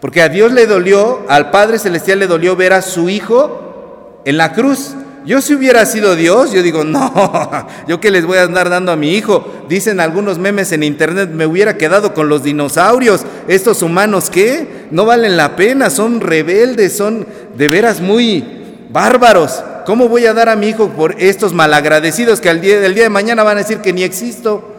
Porque 0.02 0.22
a 0.22 0.28
Dios 0.28 0.52
le 0.52 0.68
dolió, 0.68 1.22
al 1.30 1.50
Padre 1.50 1.80
Celestial 1.80 2.20
le 2.20 2.28
dolió 2.28 2.58
ver 2.58 2.74
a 2.74 2.82
su 2.82 3.08
Hijo 3.08 4.20
en 4.26 4.36
la 4.36 4.52
cruz. 4.52 4.96
Yo 5.24 5.40
si 5.40 5.54
hubiera 5.54 5.86
sido 5.86 6.16
Dios, 6.16 6.52
yo 6.52 6.64
digo, 6.64 6.84
no, 6.84 7.68
yo 7.88 8.00
que 8.00 8.10
les 8.10 8.26
voy 8.26 8.40
a 8.40 8.44
andar 8.44 8.70
dando 8.70 8.92
a 8.92 8.96
mi 8.96 9.14
hijo. 9.16 9.46
Dicen 9.70 10.00
algunos 10.00 10.40
memes 10.40 10.72
en 10.72 10.84
internet, 10.84 11.30
me 11.32 11.46
hubiera 11.46 11.78
quedado 11.78 12.14
con 12.14 12.28
los 12.28 12.44
dinosaurios. 12.44 13.22
Estos 13.48 13.84
humanos, 13.84 14.30
¿qué? 14.32 14.88
No 14.90 15.06
valen 15.06 15.38
la 15.38 15.56
pena, 15.56 15.90
son 15.92 16.22
rebeldes, 16.22 16.98
son 16.98 17.28
de 17.56 17.68
veras 17.68 18.02
muy 18.02 18.44
bárbaros. 18.90 19.64
¿Cómo 19.86 20.10
voy 20.10 20.26
a 20.26 20.34
dar 20.34 20.50
a 20.50 20.56
mi 20.56 20.70
hijo 20.70 20.90
por 20.90 21.16
estos 21.20 21.54
malagradecidos 21.54 22.42
que 22.42 22.50
al 22.50 22.60
día, 22.60 22.80
del 22.80 22.96
día 22.96 23.04
de 23.04 23.10
mañana 23.10 23.44
van 23.44 23.58
a 23.58 23.62
decir 23.62 23.78
que 23.78 23.94
ni 23.94 24.04
existo? 24.04 24.70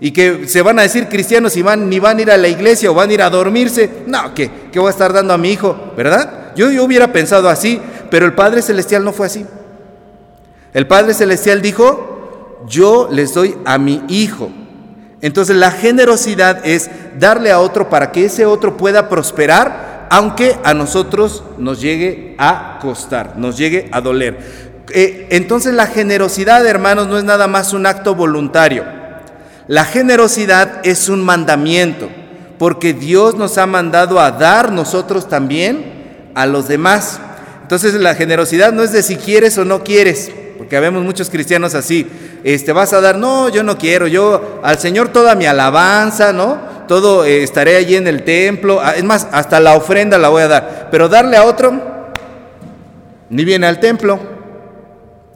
Y 0.00 0.12
que 0.12 0.48
se 0.48 0.62
van 0.62 0.78
a 0.78 0.82
decir 0.82 1.08
cristianos 1.08 1.56
y 1.56 1.62
van, 1.62 1.88
ni 1.88 1.98
van 1.98 2.18
a 2.18 2.22
ir 2.22 2.30
a 2.30 2.36
la 2.36 2.48
iglesia 2.48 2.90
o 2.90 2.94
van 2.94 3.10
a 3.10 3.12
ir 3.12 3.22
a 3.22 3.30
dormirse. 3.30 3.88
No, 4.06 4.34
¿qué? 4.34 4.50
¿Qué 4.72 4.78
voy 4.78 4.88
a 4.88 4.90
estar 4.90 5.12
dando 5.12 5.34
a 5.34 5.38
mi 5.38 5.50
hijo? 5.50 5.92
¿Verdad? 5.96 6.52
Yo, 6.56 6.70
yo 6.70 6.84
hubiera 6.84 7.12
pensado 7.12 7.48
así, 7.48 7.80
pero 8.10 8.26
el 8.26 8.32
Padre 8.32 8.62
Celestial 8.62 9.04
no 9.04 9.12
fue 9.12 9.26
así. 9.26 9.44
El 10.74 10.88
Padre 10.88 11.14
Celestial 11.14 11.62
dijo, 11.62 12.64
yo 12.66 13.08
les 13.10 13.32
doy 13.32 13.56
a 13.64 13.78
mi 13.78 14.02
hijo. 14.08 14.50
Entonces 15.20 15.56
la 15.56 15.70
generosidad 15.70 16.66
es 16.66 16.90
darle 17.18 17.52
a 17.52 17.60
otro 17.60 17.88
para 17.88 18.10
que 18.10 18.24
ese 18.26 18.44
otro 18.44 18.76
pueda 18.76 19.08
prosperar, 19.08 20.08
aunque 20.10 20.58
a 20.64 20.74
nosotros 20.74 21.44
nos 21.58 21.80
llegue 21.80 22.34
a 22.38 22.80
costar, 22.82 23.38
nos 23.38 23.56
llegue 23.56 23.88
a 23.92 24.00
doler. 24.00 24.74
Eh, 24.90 25.28
entonces 25.30 25.72
la 25.74 25.86
generosidad, 25.86 26.66
hermanos, 26.66 27.06
no 27.06 27.18
es 27.18 27.24
nada 27.24 27.46
más 27.46 27.72
un 27.72 27.86
acto 27.86 28.16
voluntario. 28.16 28.84
La 29.68 29.84
generosidad 29.84 30.80
es 30.84 31.08
un 31.08 31.24
mandamiento, 31.24 32.10
porque 32.58 32.92
Dios 32.92 33.36
nos 33.36 33.58
ha 33.58 33.66
mandado 33.66 34.18
a 34.20 34.32
dar 34.32 34.72
nosotros 34.72 35.28
también 35.28 36.30
a 36.34 36.46
los 36.46 36.66
demás. 36.66 37.20
Entonces 37.62 37.94
la 37.94 38.16
generosidad 38.16 38.72
no 38.72 38.82
es 38.82 38.92
de 38.92 39.04
si 39.04 39.16
quieres 39.16 39.56
o 39.56 39.64
no 39.64 39.84
quieres 39.84 40.32
porque 40.56 40.80
vemos 40.80 41.02
muchos 41.02 41.30
cristianos 41.30 41.74
así, 41.74 42.06
este, 42.44 42.72
vas 42.72 42.92
a 42.92 43.00
dar, 43.00 43.16
no, 43.16 43.48
yo 43.48 43.62
no 43.62 43.78
quiero, 43.78 44.06
yo 44.06 44.60
al 44.62 44.78
Señor 44.78 45.08
toda 45.08 45.34
mi 45.34 45.46
alabanza, 45.46 46.32
¿no? 46.32 46.58
Todo 46.88 47.24
eh, 47.24 47.42
estaré 47.42 47.76
allí 47.76 47.96
en 47.96 48.06
el 48.06 48.24
templo, 48.24 48.80
ah, 48.82 48.92
es 48.96 49.04
más, 49.04 49.28
hasta 49.32 49.60
la 49.60 49.74
ofrenda 49.74 50.18
la 50.18 50.28
voy 50.28 50.42
a 50.42 50.48
dar, 50.48 50.88
pero 50.90 51.08
darle 51.08 51.36
a 51.36 51.44
otro, 51.44 51.72
ni 53.30 53.44
viene 53.44 53.66
al 53.66 53.80
templo, 53.80 54.18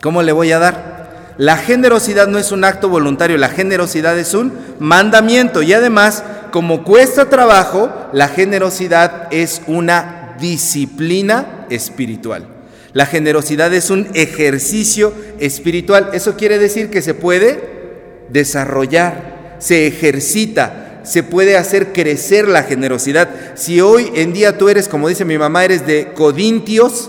¿cómo 0.02 0.22
le 0.22 0.32
voy 0.32 0.52
a 0.52 0.58
dar? 0.58 0.98
La 1.38 1.56
generosidad 1.56 2.26
no 2.26 2.38
es 2.38 2.50
un 2.50 2.64
acto 2.64 2.88
voluntario, 2.88 3.36
la 3.38 3.48
generosidad 3.48 4.18
es 4.18 4.34
un 4.34 4.52
mandamiento 4.80 5.62
y 5.62 5.72
además, 5.72 6.24
como 6.50 6.82
cuesta 6.82 7.28
trabajo, 7.28 7.90
la 8.12 8.28
generosidad 8.28 9.28
es 9.30 9.62
una 9.66 10.34
disciplina 10.40 11.66
espiritual. 11.70 12.57
La 12.98 13.06
generosidad 13.06 13.72
es 13.74 13.90
un 13.90 14.08
ejercicio 14.14 15.12
espiritual. 15.38 16.10
Eso 16.14 16.36
quiere 16.36 16.58
decir 16.58 16.90
que 16.90 17.00
se 17.00 17.14
puede 17.14 17.60
desarrollar, 18.28 19.54
se 19.60 19.86
ejercita, 19.86 21.02
se 21.04 21.22
puede 21.22 21.56
hacer 21.56 21.92
crecer 21.92 22.48
la 22.48 22.64
generosidad. 22.64 23.28
Si 23.54 23.80
hoy 23.80 24.10
en 24.16 24.32
día 24.32 24.58
tú 24.58 24.68
eres, 24.68 24.88
como 24.88 25.08
dice 25.08 25.24
mi 25.24 25.38
mamá, 25.38 25.64
eres 25.64 25.86
de 25.86 26.08
codintios, 26.12 27.08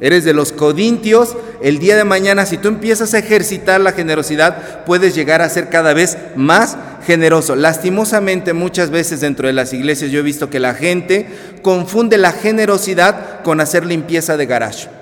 eres 0.00 0.22
de 0.22 0.32
los 0.32 0.52
codintios, 0.52 1.36
el 1.60 1.80
día 1.80 1.96
de 1.96 2.04
mañana 2.04 2.46
si 2.46 2.56
tú 2.56 2.68
empiezas 2.68 3.12
a 3.12 3.18
ejercitar 3.18 3.80
la 3.80 3.90
generosidad, 3.90 4.84
puedes 4.84 5.16
llegar 5.16 5.42
a 5.42 5.48
ser 5.48 5.70
cada 5.70 5.92
vez 5.92 6.16
más 6.36 6.76
generoso. 7.04 7.56
Lastimosamente 7.56 8.52
muchas 8.52 8.90
veces 8.90 9.22
dentro 9.22 9.48
de 9.48 9.54
las 9.54 9.72
iglesias 9.72 10.12
yo 10.12 10.20
he 10.20 10.22
visto 10.22 10.50
que 10.50 10.60
la 10.60 10.74
gente 10.74 11.26
confunde 11.62 12.16
la 12.16 12.30
generosidad 12.30 13.42
con 13.42 13.60
hacer 13.60 13.84
limpieza 13.84 14.36
de 14.36 14.46
garage. 14.46 14.95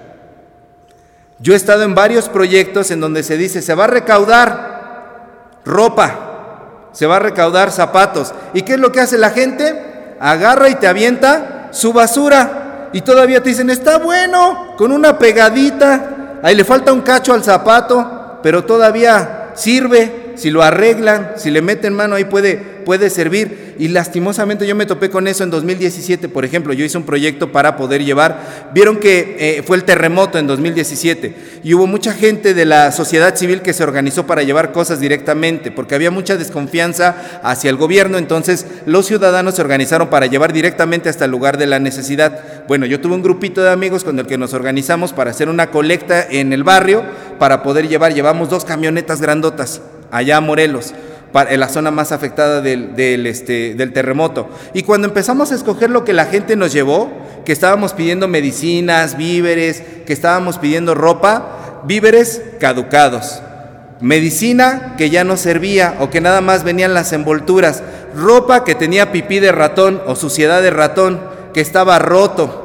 Yo 1.45 1.53
he 1.53 1.57
estado 1.57 1.83
en 1.83 1.95
varios 1.95 2.31
proyectos 2.31 2.91
en 2.91 3.01
donde 3.01 3.23
se 3.23 3.37
dice, 3.37 3.61
se 3.61 3.75
va 3.75 3.85
a 3.85 3.89
recaudar 3.89 5.61
ropa, 5.67 6.89
se 6.93 7.05
va 7.05 7.17
a 7.17 7.19
recaudar 7.19 7.71
zapatos. 7.71 8.33
¿Y 8.55 8.63
qué 8.63 8.73
es 8.75 8.81
lo 8.81 8.91
que 8.91 9.01
hace 9.01 9.19
la 9.19 9.29
gente? 9.29 10.17
Agarra 10.21 10.71
y 10.71 10.77
te 10.77 10.87
avienta 10.87 11.69
su 11.71 11.93
basura. 11.93 12.89
Y 12.95 13.03
todavía 13.03 13.43
te 13.43 13.51
dicen, 13.51 13.69
está 13.69 13.99
bueno, 13.99 14.75
con 14.79 14.91
una 14.91 15.19
pegadita. 15.19 16.39
Ahí 16.43 16.55
le 16.55 16.65
falta 16.65 16.95
un 16.95 17.03
cacho 17.03 17.35
al 17.35 17.45
zapato, 17.45 18.41
pero 18.43 18.65
todavía 18.65 19.51
sirve. 19.53 20.24
Si 20.37 20.51
lo 20.51 20.63
arreglan, 20.63 21.33
si 21.37 21.51
le 21.51 21.63
meten 21.63 21.95
mano 21.95 22.17
ahí 22.17 22.25
puede, 22.25 22.57
puede 22.57 23.11
servir. 23.11 23.75
Y 23.79 23.89
lastimosamente 23.89 24.67
yo 24.67 24.75
me 24.75 24.87
topé 24.87 25.11
con 25.11 25.27
eso 25.27 25.43
en 25.43 25.51
2017, 25.51 26.29
por 26.29 26.45
ejemplo. 26.45 26.73
Yo 26.73 26.85
hice 26.85 26.99
un 26.99 27.05
proyecto 27.05 27.51
para 27.51 27.77
poder 27.77 28.05
llevar. 28.05 28.71
Vieron 28.73 28.99
que 28.99 29.37
eh, 29.39 29.63
fue 29.65 29.77
el 29.77 29.85
terremoto 29.85 30.39
en 30.39 30.47
2017 30.47 31.35
y 31.65 31.75
hubo 31.75 31.87
mucha 31.87 32.13
gente 32.13 32.55
de 32.55 32.65
la 32.65 32.93
sociedad 32.93 33.35
civil 33.35 33.63
que 33.63 33.73
se 33.73 33.83
organizó 33.83 34.27
para 34.27 34.43
llevar 34.43 34.73
cosas 34.73 35.01
directamente, 35.01 35.71
porque 35.71 35.95
había 35.95 36.11
mucha 36.11 36.37
desconfianza 36.37 37.41
hacia 37.43 37.71
el 37.71 37.77
gobierno. 37.77 38.19
Entonces 38.19 38.67
los 38.87 39.07
ciudadanos 39.07 39.57
se 39.57 39.63
organizaron 39.63 40.09
para 40.09 40.27
llevar 40.27 40.53
directamente 40.53 41.09
hasta 41.09 41.25
el 41.25 41.31
lugar 41.31 41.59
de 41.59 41.67
la 41.67 41.79
necesidad. 41.79 42.65
Bueno, 42.69 42.87
yo 42.87 43.01
tuve 43.01 43.15
un 43.15 43.23
grupito 43.23 43.63
de 43.63 43.71
amigos 43.71 44.05
con 44.05 44.19
el 44.19 44.27
que 44.27 44.39
nos 44.39 44.55
organizamos 44.55 45.13
para 45.13 45.31
hacer 45.31 45.49
una 45.49 45.71
colecta 45.71 46.25
en 46.29 46.53
el 46.53 46.63
barrio 46.63 47.03
para 47.39 47.63
poder 47.63 47.89
llevar. 47.89 48.15
Llevamos 48.15 48.51
dos 48.51 48.65
camionetas 48.65 49.21
grandotas 49.21 49.81
allá 50.15 50.39
a 50.39 50.41
Morelos 50.41 50.95
en 51.43 51.61
la 51.61 51.69
zona 51.69 51.91
más 51.91 52.13
afectada 52.13 52.61
del, 52.61 53.27
este, 53.27 53.75
del 53.75 53.93
terremoto. 53.93 54.49
Y 54.73 54.83
cuando 54.83 55.09
empezamos 55.09 55.51
a 55.51 55.57
escoger 55.57 55.91
lo 55.91 56.05
que 56.05 56.13
la 56.13 56.27
gente 56.27 56.55
nos 56.55 56.73
llevó, 56.73 57.11
que 57.45 57.53
estábamos 57.53 57.93
pidiendo 57.93 58.29
medicinas, 58.29 59.17
víveres, 59.17 59.83
que 60.07 60.13
estábamos 60.13 60.59
pidiendo 60.59 60.95
ropa, 60.95 61.83
víveres 61.85 62.41
caducados, 62.61 63.43
medicina 64.01 64.95
que 64.97 65.11
ya 65.11 65.25
no 65.25 65.37
servía 65.37 65.97
o 65.99 66.09
que 66.09 66.21
nada 66.21 66.41
más 66.41 66.63
venían 66.63 66.95
las 66.95 67.13
envolturas, 67.13 67.83
ropa 68.15 68.65
que 68.65 68.77
tenía 68.77 69.11
pipí 69.11 69.41
de 69.41 69.51
ratón 69.51 70.01
o 70.07 70.15
suciedad 70.15 70.63
de 70.63 70.71
ratón, 70.71 71.21
que 71.53 71.61
estaba 71.61 71.99
roto, 71.99 72.64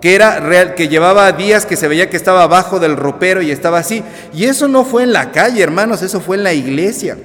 que 0.00 0.14
era 0.14 0.40
real, 0.40 0.74
que 0.74 0.88
llevaba 0.88 1.30
días 1.32 1.66
que 1.66 1.76
se 1.76 1.88
veía 1.88 2.08
que 2.08 2.16
estaba 2.16 2.42
abajo 2.42 2.80
del 2.80 2.96
ropero 2.96 3.42
y 3.42 3.50
estaba 3.50 3.78
así. 3.78 4.02
Y 4.32 4.44
eso 4.44 4.68
no 4.68 4.84
fue 4.84 5.02
en 5.02 5.12
la 5.12 5.30
calle, 5.30 5.62
hermanos, 5.62 6.02
eso 6.02 6.20
fue 6.20 6.36
en 6.36 6.44
la 6.44 6.52
iglesia. 6.52 7.18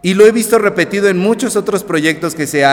Y 0.00 0.14
lo 0.14 0.26
he 0.26 0.30
visto 0.30 0.58
repetido 0.58 1.08
en 1.08 1.18
muchos 1.18 1.56
otros 1.56 1.82
proyectos 1.82 2.34
que 2.34 2.46
se, 2.46 2.64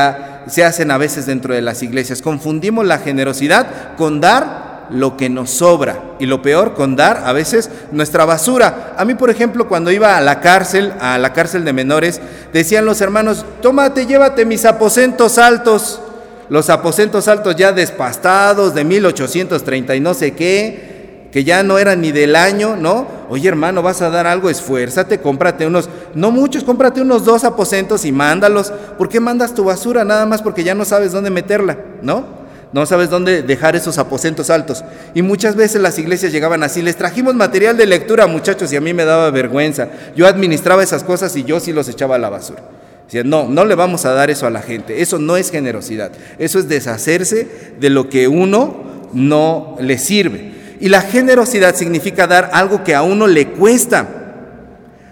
se 0.47 0.63
hacen 0.63 0.91
a 0.91 0.97
veces 0.97 1.25
dentro 1.25 1.55
de 1.55 1.61
las 1.61 1.81
iglesias. 1.81 2.21
Confundimos 2.21 2.85
la 2.85 2.99
generosidad 2.99 3.95
con 3.97 4.21
dar 4.21 4.75
lo 4.91 5.17
que 5.17 5.29
nos 5.29 5.49
sobra 5.49 5.99
y 6.19 6.27
lo 6.27 6.43
peor 6.43 6.75
con 6.75 6.95
dar 6.95 7.23
a 7.25 7.33
veces 7.33 7.69
nuestra 7.91 8.25
basura. 8.25 8.93
A 8.97 9.05
mí, 9.05 9.15
por 9.15 9.31
ejemplo, 9.31 9.67
cuando 9.67 9.91
iba 9.91 10.17
a 10.17 10.21
la 10.21 10.39
cárcel, 10.39 10.93
a 10.99 11.17
la 11.17 11.33
cárcel 11.33 11.65
de 11.65 11.73
menores, 11.73 12.21
decían 12.53 12.85
los 12.85 13.01
hermanos, 13.01 13.43
tómate, 13.61 14.05
llévate 14.05 14.45
mis 14.45 14.65
aposentos 14.65 15.39
altos, 15.39 16.01
los 16.49 16.69
aposentos 16.69 17.27
altos 17.27 17.55
ya 17.55 17.71
despastados 17.71 18.73
de 18.73 18.83
1830 18.83 19.95
y 19.95 19.99
no 19.99 20.13
sé 20.13 20.33
qué, 20.33 21.29
que 21.31 21.43
ya 21.43 21.63
no 21.63 21.77
eran 21.77 22.01
ni 22.01 22.11
del 22.11 22.35
año, 22.35 22.75
¿no? 22.77 23.07
Oye 23.29 23.49
hermano, 23.49 23.81
vas 23.81 24.01
a 24.01 24.09
dar 24.09 24.25
algo, 24.25 24.49
esfuérzate, 24.49 25.19
cómprate 25.19 25.67
unos, 25.67 25.89
no 26.13 26.31
muchos, 26.31 26.63
cómprate 26.63 27.01
unos 27.01 27.25
dos 27.25 27.43
aposentos 27.43 28.05
y 28.05 28.11
mándalos. 28.11 28.71
¿Por 28.97 29.09
qué 29.09 29.19
mandas 29.19 29.53
tu 29.53 29.65
basura? 29.65 30.05
Nada 30.05 30.25
más 30.25 30.41
porque 30.41 30.63
ya 30.63 30.75
no 30.75 30.85
sabes 30.85 31.11
dónde 31.11 31.29
meterla, 31.29 31.77
¿no? 32.01 32.45
No 32.71 32.85
sabes 32.85 33.09
dónde 33.09 33.41
dejar 33.41 33.75
esos 33.75 33.97
aposentos 33.97 34.49
altos. 34.49 34.83
Y 35.13 35.21
muchas 35.21 35.55
veces 35.55 35.81
las 35.81 35.97
iglesias 35.97 36.31
llegaban 36.31 36.63
así, 36.63 36.81
les 36.81 36.95
trajimos 36.95 37.35
material 37.35 37.77
de 37.77 37.85
lectura, 37.85 38.27
muchachos, 38.27 38.71
y 38.71 38.75
a 38.75 38.81
mí 38.81 38.93
me 38.93 39.05
daba 39.05 39.29
vergüenza. 39.31 39.89
Yo 40.15 40.27
administraba 40.27 40.83
esas 40.83 41.03
cosas 41.03 41.35
y 41.35 41.43
yo 41.43 41.59
sí 41.59 41.73
los 41.73 41.89
echaba 41.89 42.15
a 42.15 42.19
la 42.19 42.29
basura. 42.29 42.61
No, 43.23 43.47
no 43.47 43.65
le 43.65 43.75
vamos 43.75 44.05
a 44.05 44.13
dar 44.13 44.29
eso 44.29 44.47
a 44.47 44.49
la 44.49 44.61
gente. 44.61 45.01
Eso 45.01 45.19
no 45.19 45.37
es 45.37 45.51
generosidad. 45.51 46.11
Eso 46.39 46.59
es 46.59 46.67
deshacerse 46.67 47.47
de 47.79 47.89
lo 47.89 48.09
que 48.09 48.27
uno 48.27 49.09
no 49.13 49.77
le 49.79 49.97
sirve. 49.97 50.53
Y 50.79 50.89
la 50.89 51.01
generosidad 51.01 51.75
significa 51.75 52.27
dar 52.27 52.49
algo 52.53 52.83
que 52.83 52.95
a 52.95 53.01
uno 53.01 53.27
le 53.27 53.47
cuesta. 53.47 54.07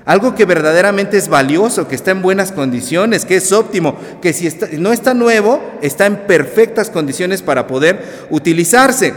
Algo 0.06 0.36
que 0.36 0.44
verdaderamente 0.44 1.16
es 1.16 1.30
valioso, 1.30 1.88
que 1.88 1.96
está 1.96 2.12
en 2.12 2.22
buenas 2.22 2.52
condiciones, 2.52 3.24
que 3.24 3.38
es 3.38 3.54
óptimo, 3.54 3.98
que 4.22 4.34
si 4.34 4.50
no 4.78 4.92
está 4.92 5.14
nuevo, 5.14 5.62
está 5.82 6.06
en 6.06 6.18
perfectas 6.28 6.90
condiciones 6.90 7.42
para 7.42 7.68
poder 7.68 8.26
utilizarse. 8.30 9.14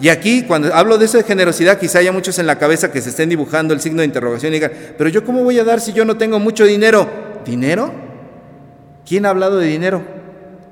Y 0.00 0.08
aquí, 0.08 0.44
cuando 0.44 0.74
hablo 0.74 0.96
de 0.96 1.04
eso 1.04 1.18
de 1.18 1.24
generosidad, 1.24 1.78
quizá 1.78 1.98
haya 1.98 2.10
muchos 2.10 2.38
en 2.38 2.46
la 2.46 2.58
cabeza 2.58 2.90
que 2.90 3.02
se 3.02 3.10
estén 3.10 3.28
dibujando 3.28 3.74
el 3.74 3.82
signo 3.82 4.00
de 4.00 4.06
interrogación 4.06 4.52
y 4.52 4.56
digan, 4.56 4.72
pero 4.96 5.10
yo 5.10 5.24
cómo 5.26 5.44
voy 5.44 5.58
a 5.58 5.64
dar 5.64 5.78
si 5.78 5.92
yo 5.92 6.06
no 6.06 6.16
tengo 6.16 6.38
mucho 6.38 6.64
dinero? 6.64 7.06
¿Dinero? 7.44 8.09
¿Quién 9.06 9.26
ha 9.26 9.30
hablado 9.30 9.58
de 9.58 9.66
dinero? 9.66 10.02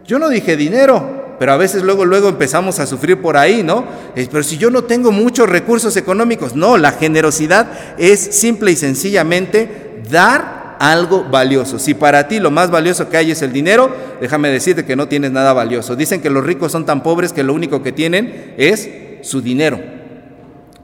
Yo 0.06 0.18
no 0.18 0.28
dije 0.28 0.56
dinero, 0.56 1.36
pero 1.38 1.52
a 1.52 1.56
veces 1.56 1.82
luego, 1.82 2.04
luego 2.04 2.28
empezamos 2.28 2.78
a 2.80 2.86
sufrir 2.86 3.20
por 3.20 3.36
ahí, 3.36 3.62
¿no? 3.62 3.84
Pero 4.14 4.42
si 4.42 4.56
yo 4.58 4.70
no 4.70 4.84
tengo 4.84 5.12
muchos 5.12 5.48
recursos 5.48 5.96
económicos, 5.96 6.56
no, 6.56 6.76
la 6.78 6.92
generosidad 6.92 7.68
es 7.98 8.20
simple 8.20 8.72
y 8.72 8.76
sencillamente 8.76 10.02
dar 10.10 10.76
algo 10.80 11.24
valioso. 11.24 11.78
Si 11.78 11.94
para 11.94 12.28
ti 12.28 12.40
lo 12.40 12.50
más 12.50 12.70
valioso 12.70 13.08
que 13.08 13.16
hay 13.16 13.30
es 13.30 13.42
el 13.42 13.52
dinero, 13.52 13.94
déjame 14.20 14.48
decirte 14.50 14.84
que 14.84 14.96
no 14.96 15.08
tienes 15.08 15.30
nada 15.30 15.52
valioso. 15.52 15.96
Dicen 15.96 16.20
que 16.20 16.30
los 16.30 16.44
ricos 16.44 16.72
son 16.72 16.86
tan 16.86 17.02
pobres 17.02 17.32
que 17.32 17.42
lo 17.42 17.54
único 17.54 17.82
que 17.82 17.92
tienen 17.92 18.54
es 18.56 18.88
su 19.22 19.40
dinero, 19.40 19.80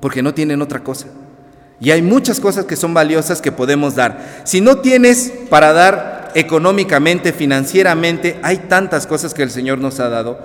porque 0.00 0.22
no 0.22 0.34
tienen 0.34 0.62
otra 0.62 0.80
cosa. 0.80 1.06
Y 1.80 1.90
hay 1.90 2.02
muchas 2.02 2.40
cosas 2.40 2.64
que 2.64 2.76
son 2.76 2.94
valiosas 2.94 3.40
que 3.42 3.52
podemos 3.52 3.94
dar. 3.94 4.42
Si 4.44 4.60
no 4.60 4.78
tienes 4.78 5.32
para 5.50 5.72
dar 5.72 6.13
económicamente, 6.34 7.32
financieramente, 7.32 8.38
hay 8.42 8.58
tantas 8.68 9.06
cosas 9.06 9.34
que 9.34 9.42
el 9.42 9.50
Señor 9.50 9.78
nos 9.78 10.00
ha 10.00 10.08
dado. 10.08 10.38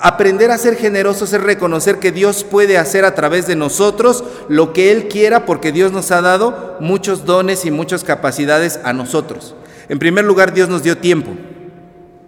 Aprender 0.00 0.50
a 0.50 0.58
ser 0.58 0.76
generosos 0.76 1.32
es 1.32 1.40
reconocer 1.40 1.98
que 1.98 2.12
Dios 2.12 2.44
puede 2.44 2.78
hacer 2.78 3.04
a 3.04 3.14
través 3.14 3.46
de 3.46 3.56
nosotros 3.56 4.22
lo 4.48 4.72
que 4.72 4.92
Él 4.92 5.08
quiera 5.08 5.46
porque 5.46 5.72
Dios 5.72 5.92
nos 5.92 6.10
ha 6.10 6.20
dado 6.20 6.76
muchos 6.80 7.24
dones 7.24 7.64
y 7.64 7.70
muchas 7.70 8.04
capacidades 8.04 8.80
a 8.84 8.92
nosotros. 8.92 9.54
En 9.88 9.98
primer 9.98 10.24
lugar, 10.24 10.52
Dios 10.52 10.68
nos 10.68 10.82
dio 10.82 10.98
tiempo, 10.98 11.30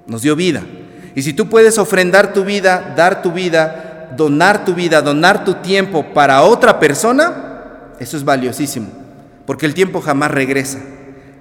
nos 0.07 0.23
dio 0.23 0.35
vida. 0.35 0.62
Y 1.14 1.23
si 1.23 1.33
tú 1.33 1.49
puedes 1.49 1.79
ofrendar 1.79 2.33
tu 2.33 2.45
vida, 2.45 2.95
dar 2.97 3.23
tu 3.23 3.33
vida, 3.33 4.14
donar 4.17 4.64
tu 4.64 4.75
vida, 4.75 5.02
donar 5.02 5.45
tu 5.45 5.55
tiempo 5.55 6.07
para 6.14 6.43
otra 6.43 6.81
persona, 6.81 7.50
eso 7.99 8.17
es 8.17 8.25
valiosísimo, 8.25 8.88
porque 9.47 9.67
el 9.67 9.75
tiempo 9.75 10.00
jamás 10.00 10.31
regresa. 10.31 10.79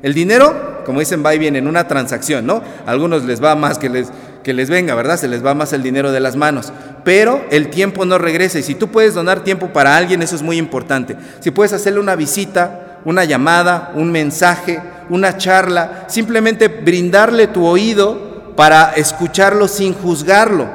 El 0.02 0.14
dinero, 0.14 0.79
como 0.90 1.02
dicen, 1.02 1.24
va 1.24 1.36
y 1.36 1.38
viene 1.38 1.60
en 1.60 1.68
una 1.68 1.88
transacción, 1.88 2.48
¿no? 2.48 2.64
A 2.88 2.90
algunos 2.90 3.24
les 3.24 3.44
va 3.44 3.56
más 3.56 3.78
que 3.78 3.90
les, 3.90 4.08
que 4.42 4.56
les 4.56 4.72
venga, 4.72 4.96
¿verdad? 4.96 5.20
Se 5.20 5.28
les 5.28 5.46
va 5.46 5.54
más 5.54 5.72
el 5.72 5.84
dinero 5.84 6.12
de 6.12 6.20
las 6.20 6.36
manos. 6.36 6.74
Pero 7.04 7.46
el 7.52 7.70
tiempo 7.70 8.06
no 8.06 8.18
regresa 8.18 8.58
y 8.58 8.64
si 8.64 8.74
tú 8.74 8.88
puedes 8.88 9.14
donar 9.14 9.44
tiempo 9.44 9.68
para 9.68 9.96
alguien, 9.96 10.24
eso 10.24 10.36
es 10.36 10.42
muy 10.42 10.58
importante. 10.58 11.16
Si 11.42 11.52
puedes 11.52 11.74
hacerle 11.74 12.00
una 12.00 12.16
visita, 12.16 12.98
una 13.06 13.24
llamada, 13.24 13.92
un 13.94 14.12
mensaje, 14.12 14.82
una 15.12 15.38
charla, 15.38 16.06
simplemente 16.08 16.70
brindarle 16.70 17.46
tu 17.46 17.68
oído 17.68 18.56
para 18.56 18.94
escucharlo 18.94 19.68
sin 19.68 19.94
juzgarlo. 19.94 20.68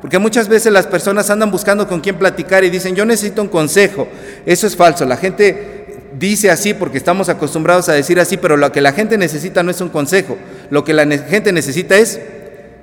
Porque 0.00 0.20
muchas 0.20 0.46
veces 0.46 0.72
las 0.72 0.86
personas 0.86 1.28
andan 1.28 1.50
buscando 1.50 1.88
con 1.88 2.00
quién 2.00 2.18
platicar 2.18 2.62
y 2.62 2.70
dicen, 2.70 2.94
yo 2.94 3.04
necesito 3.04 3.42
un 3.42 3.48
consejo. 3.48 4.06
Eso 4.46 4.68
es 4.68 4.76
falso. 4.76 5.04
La 5.04 5.16
gente 5.16 5.75
dice 6.18 6.50
así 6.50 6.74
porque 6.74 6.98
estamos 6.98 7.28
acostumbrados 7.28 7.88
a 7.88 7.92
decir 7.92 8.20
así, 8.20 8.36
pero 8.36 8.56
lo 8.56 8.72
que 8.72 8.80
la 8.80 8.92
gente 8.92 9.18
necesita 9.18 9.62
no 9.62 9.70
es 9.70 9.80
un 9.80 9.88
consejo. 9.88 10.36
Lo 10.70 10.84
que 10.84 10.94
la 10.94 11.06
gente 11.18 11.52
necesita 11.52 11.96
es 11.96 12.20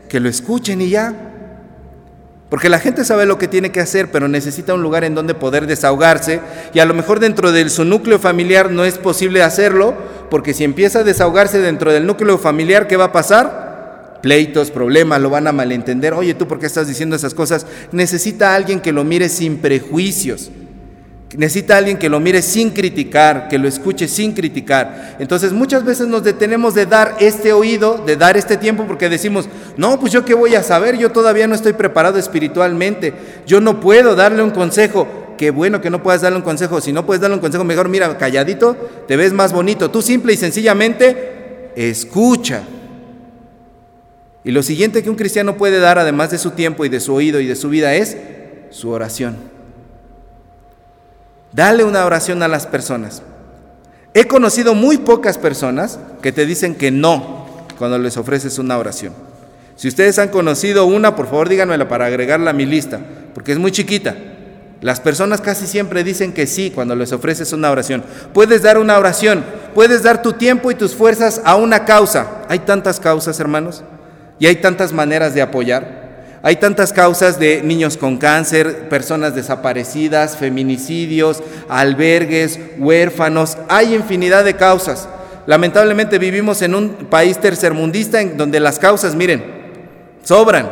que 0.10 0.20
lo 0.20 0.30
escuchen 0.30 0.82
y 0.82 0.90
ya. 0.90 1.14
Porque 2.50 2.70
la 2.70 2.80
gente 2.80 3.04
sabe 3.04 3.26
lo 3.26 3.40
que 3.40 3.48
tiene 3.48 3.72
que 3.72 3.80
hacer, 3.80 4.12
pero 4.12 4.28
necesita 4.28 4.76
un 4.76 4.84
lugar 4.84 5.04
en 5.04 5.16
donde 5.16 5.34
poder 5.34 5.66
desahogarse. 5.66 6.40
Y 6.74 6.80
a 6.80 6.86
lo 6.86 6.94
mejor 6.94 7.20
dentro 7.20 7.52
de 7.52 7.68
su 7.70 7.84
núcleo 7.84 8.20
familiar 8.20 8.70
no 8.70 8.86
es 8.86 9.00
posible 9.00 9.42
hacerlo, 9.42 9.96
porque 10.30 10.54
si 10.54 10.64
empieza 10.64 11.00
a 11.00 11.04
desahogarse 11.04 11.60
dentro 11.60 11.92
del 11.92 12.06
núcleo 12.06 12.38
familiar, 12.38 12.88
¿qué 12.88 12.98
va 12.98 13.06
a 13.06 13.12
pasar? 13.12 13.64
pleitos, 14.24 14.72
problemas, 14.72 15.20
lo 15.20 15.30
van 15.30 15.48
a 15.48 15.52
malentender. 15.52 16.14
Oye, 16.14 16.34
¿tú 16.34 16.48
por 16.48 16.58
qué 16.58 16.66
estás 16.66 16.88
diciendo 16.88 17.14
esas 17.14 17.34
cosas? 17.34 17.68
Necesita 17.92 18.56
alguien 18.56 18.80
que 18.80 18.94
lo 18.94 19.04
mire 19.04 19.28
sin 19.28 19.58
prejuicios. 19.58 20.50
Necesita 21.36 21.78
alguien 21.78 21.98
que 21.98 22.10
lo 22.10 22.20
mire 22.20 22.42
sin 22.42 22.70
criticar, 22.70 23.48
que 23.48 23.58
lo 23.58 23.68
escuche 23.68 24.08
sin 24.08 24.34
criticar. 24.34 25.18
Entonces 25.20 25.52
muchas 25.52 25.84
veces 25.84 26.08
nos 26.08 26.24
detenemos 26.24 26.76
de 26.76 26.86
dar 26.86 27.16
este 27.20 27.54
oído, 27.54 28.04
de 28.06 28.16
dar 28.16 28.38
este 28.38 28.56
tiempo, 28.58 28.86
porque 28.86 29.10
decimos, 29.10 29.50
no, 29.76 30.00
pues 30.00 30.12
yo 30.14 30.26
qué 30.26 30.36
voy 30.36 30.54
a 30.54 30.62
saber, 30.62 30.98
yo 30.98 31.12
todavía 31.12 31.48
no 31.48 31.56
estoy 31.56 31.74
preparado 31.74 32.20
espiritualmente, 32.20 33.14
yo 33.48 33.60
no 33.62 33.80
puedo 33.80 34.16
darle 34.16 34.44
un 34.44 34.52
consejo. 34.52 35.08
Qué 35.38 35.50
bueno 35.50 35.82
que 35.82 35.90
no 35.90 36.04
puedas 36.04 36.22
darle 36.22 36.38
un 36.38 36.44
consejo, 36.44 36.80
si 36.80 36.94
no 36.94 37.06
puedes 37.06 37.20
darle 37.20 37.36
un 37.36 37.42
consejo, 37.42 37.64
mejor 37.64 37.90
mira, 37.90 38.16
calladito, 38.18 38.78
te 39.08 39.18
ves 39.18 39.34
más 39.34 39.52
bonito. 39.52 39.90
Tú 39.90 40.04
simple 40.04 40.34
y 40.34 40.38
sencillamente 40.38 41.72
escucha. 41.76 42.62
Y 44.44 44.52
lo 44.52 44.62
siguiente 44.62 45.02
que 45.02 45.10
un 45.10 45.16
cristiano 45.16 45.58
puede 45.58 45.80
dar, 45.80 45.98
además 45.98 46.30
de 46.30 46.38
su 46.38 46.52
tiempo 46.52 46.86
y 46.86 46.90
de 46.90 47.00
su 47.00 47.14
oído 47.14 47.40
y 47.40 47.48
de 47.48 47.56
su 47.56 47.70
vida, 47.70 47.96
es 47.96 48.18
su 48.70 48.90
oración. 48.90 49.53
Dale 51.54 51.84
una 51.84 52.06
oración 52.06 52.42
a 52.44 52.48
las 52.48 52.66
personas. 52.66 53.22
He 54.14 54.28
conocido 54.28 54.76
muy 54.76 54.98
pocas 54.98 55.38
personas 55.38 56.00
que 56.22 56.32
te 56.32 56.46
dicen 56.46 56.76
que 56.76 56.92
no 56.92 57.48
cuando 57.78 57.98
les 57.98 58.18
ofreces 58.18 58.60
una 58.60 58.78
oración. 58.78 59.14
Si 59.76 59.88
ustedes 59.88 60.20
han 60.20 60.30
conocido 60.30 60.86
una, 60.86 61.16
por 61.16 61.26
favor 61.28 61.50
díganmela 61.50 61.88
para 61.88 62.06
agregarla 62.06 62.52
a 62.52 62.54
mi 62.54 62.66
lista, 62.66 63.00
porque 63.34 63.52
es 63.52 63.58
muy 63.58 63.72
chiquita. 63.72 64.16
Las 64.82 65.00
personas 65.00 65.40
casi 65.42 65.66
siempre 65.66 66.04
dicen 66.04 66.34
que 66.34 66.46
sí 66.46 66.70
cuando 66.70 66.96
les 66.96 67.14
ofreces 67.14 67.54
una 67.54 67.72
oración. 67.72 68.04
Puedes 68.34 68.64
dar 68.64 68.78
una 68.78 68.98
oración, 68.98 69.44
puedes 69.74 70.04
dar 70.04 70.22
tu 70.22 70.34
tiempo 70.34 70.72
y 70.72 70.76
tus 70.76 70.94
fuerzas 70.94 71.42
a 71.46 71.56
una 71.56 71.86
causa. 71.86 72.44
Hay 72.50 72.60
tantas 72.60 73.00
causas, 73.00 73.40
hermanos. 73.40 73.84
Y 74.40 74.48
hay 74.48 74.58
tantas 74.58 74.92
maneras 74.92 75.34
de 75.34 75.42
apoyar. 75.42 76.03
Hay 76.46 76.58
tantas 76.58 76.92
causas 76.92 77.40
de 77.40 77.62
niños 77.64 77.96
con 77.96 78.18
cáncer, 78.18 78.90
personas 78.90 79.34
desaparecidas, 79.34 80.36
feminicidios, 80.36 81.42
albergues, 81.70 82.60
huérfanos. 82.78 83.58
Hay 83.70 83.96
infinidad 83.96 84.44
de 84.44 84.58
causas. 84.58 85.08
Lamentablemente 85.46 86.20
vivimos 86.20 86.62
en 86.62 86.76
un 86.76 86.90
país 87.10 87.38
tercermundista 87.38 88.20
en 88.20 88.36
donde 88.36 88.60
las 88.60 88.78
causas, 88.78 89.16
miren, 89.16 89.42
sobran. 90.22 90.70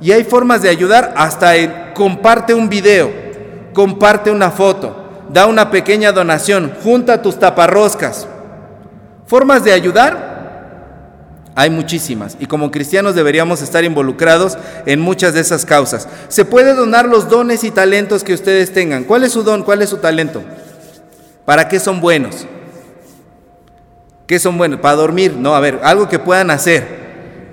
Y 0.00 0.12
hay 0.12 0.22
formas 0.22 0.62
de 0.62 0.68
ayudar 0.68 1.12
hasta 1.16 1.56
en 1.56 1.72
comparte 1.94 2.54
un 2.54 2.68
video, 2.68 3.10
comparte 3.72 4.30
una 4.30 4.52
foto, 4.52 5.24
da 5.32 5.46
una 5.48 5.68
pequeña 5.72 6.12
donación, 6.12 6.72
junta 6.80 7.22
tus 7.22 7.40
taparroscas. 7.40 8.28
Formas 9.26 9.64
de 9.64 9.72
ayudar 9.72 10.31
hay 11.54 11.68
muchísimas 11.70 12.36
y 12.40 12.46
como 12.46 12.70
cristianos 12.70 13.14
deberíamos 13.14 13.60
estar 13.60 13.84
involucrados 13.84 14.56
en 14.86 15.00
muchas 15.00 15.34
de 15.34 15.40
esas 15.40 15.66
causas. 15.66 16.08
Se 16.28 16.44
puede 16.44 16.74
donar 16.74 17.06
los 17.06 17.28
dones 17.28 17.64
y 17.64 17.70
talentos 17.70 18.24
que 18.24 18.32
ustedes 18.32 18.72
tengan. 18.72 19.04
¿Cuál 19.04 19.24
es 19.24 19.32
su 19.32 19.42
don? 19.42 19.62
¿Cuál 19.62 19.82
es 19.82 19.90
su 19.90 19.98
talento? 19.98 20.42
¿Para 21.44 21.68
qué 21.68 21.78
son 21.78 22.00
buenos? 22.00 22.46
¿Qué 24.26 24.38
son 24.38 24.56
buenos? 24.56 24.80
Para 24.80 24.96
dormir. 24.96 25.34
No, 25.36 25.54
a 25.54 25.60
ver, 25.60 25.80
algo 25.82 26.08
que 26.08 26.18
puedan 26.18 26.50
hacer, 26.50 26.86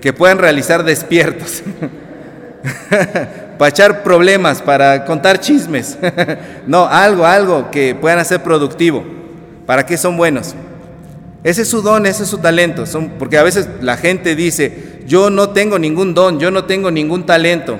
que 0.00 0.12
puedan 0.12 0.38
realizar 0.38 0.82
despiertos. 0.84 1.62
para 3.58 3.68
echar 3.68 4.02
problemas, 4.02 4.62
para 4.62 5.04
contar 5.04 5.40
chismes. 5.40 5.98
no, 6.66 6.86
algo, 6.86 7.26
algo 7.26 7.70
que 7.70 7.94
puedan 7.94 8.18
hacer 8.18 8.42
productivo. 8.42 9.04
¿Para 9.66 9.84
qué 9.84 9.98
son 9.98 10.16
buenos? 10.16 10.54
Ese 11.42 11.62
es 11.62 11.68
su 11.68 11.80
don, 11.80 12.06
ese 12.06 12.24
es 12.24 12.28
su 12.28 12.38
talento. 12.38 12.86
Son, 12.86 13.10
porque 13.18 13.38
a 13.38 13.42
veces 13.42 13.68
la 13.80 13.96
gente 13.96 14.36
dice, 14.36 15.00
yo 15.06 15.30
no 15.30 15.50
tengo 15.50 15.78
ningún 15.78 16.14
don, 16.14 16.38
yo 16.38 16.50
no 16.50 16.64
tengo 16.64 16.90
ningún 16.90 17.24
talento. 17.24 17.78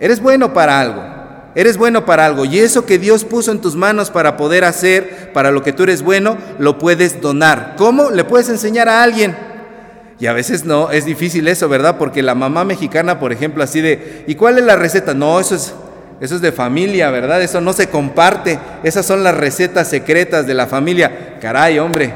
Eres 0.00 0.20
bueno 0.20 0.54
para 0.54 0.80
algo, 0.80 1.02
eres 1.56 1.76
bueno 1.76 2.04
para 2.04 2.24
algo. 2.24 2.44
Y 2.44 2.60
eso 2.60 2.86
que 2.86 2.98
Dios 2.98 3.24
puso 3.24 3.50
en 3.50 3.60
tus 3.60 3.74
manos 3.74 4.10
para 4.10 4.36
poder 4.36 4.64
hacer, 4.64 5.32
para 5.32 5.50
lo 5.50 5.62
que 5.62 5.72
tú 5.72 5.82
eres 5.82 6.02
bueno, 6.02 6.38
lo 6.58 6.78
puedes 6.78 7.20
donar. 7.20 7.74
¿Cómo? 7.76 8.10
Le 8.10 8.24
puedes 8.24 8.48
enseñar 8.48 8.88
a 8.88 9.02
alguien. 9.02 9.36
Y 10.20 10.26
a 10.26 10.32
veces 10.32 10.64
no, 10.64 10.90
es 10.90 11.04
difícil 11.04 11.46
eso, 11.46 11.68
¿verdad? 11.68 11.96
Porque 11.96 12.22
la 12.22 12.34
mamá 12.34 12.64
mexicana, 12.64 13.20
por 13.20 13.32
ejemplo, 13.32 13.62
así 13.62 13.80
de, 13.80 14.24
¿y 14.26 14.34
cuál 14.34 14.58
es 14.58 14.64
la 14.64 14.74
receta? 14.74 15.14
No, 15.14 15.38
eso 15.38 15.54
es, 15.54 15.74
eso 16.20 16.34
es 16.36 16.40
de 16.40 16.50
familia, 16.50 17.10
¿verdad? 17.10 17.40
Eso 17.42 17.60
no 17.60 17.72
se 17.72 17.88
comparte. 17.88 18.58
Esas 18.82 19.06
son 19.06 19.22
las 19.22 19.36
recetas 19.36 19.88
secretas 19.88 20.46
de 20.46 20.54
la 20.54 20.66
familia. 20.66 21.38
Caray, 21.40 21.78
hombre, 21.78 22.12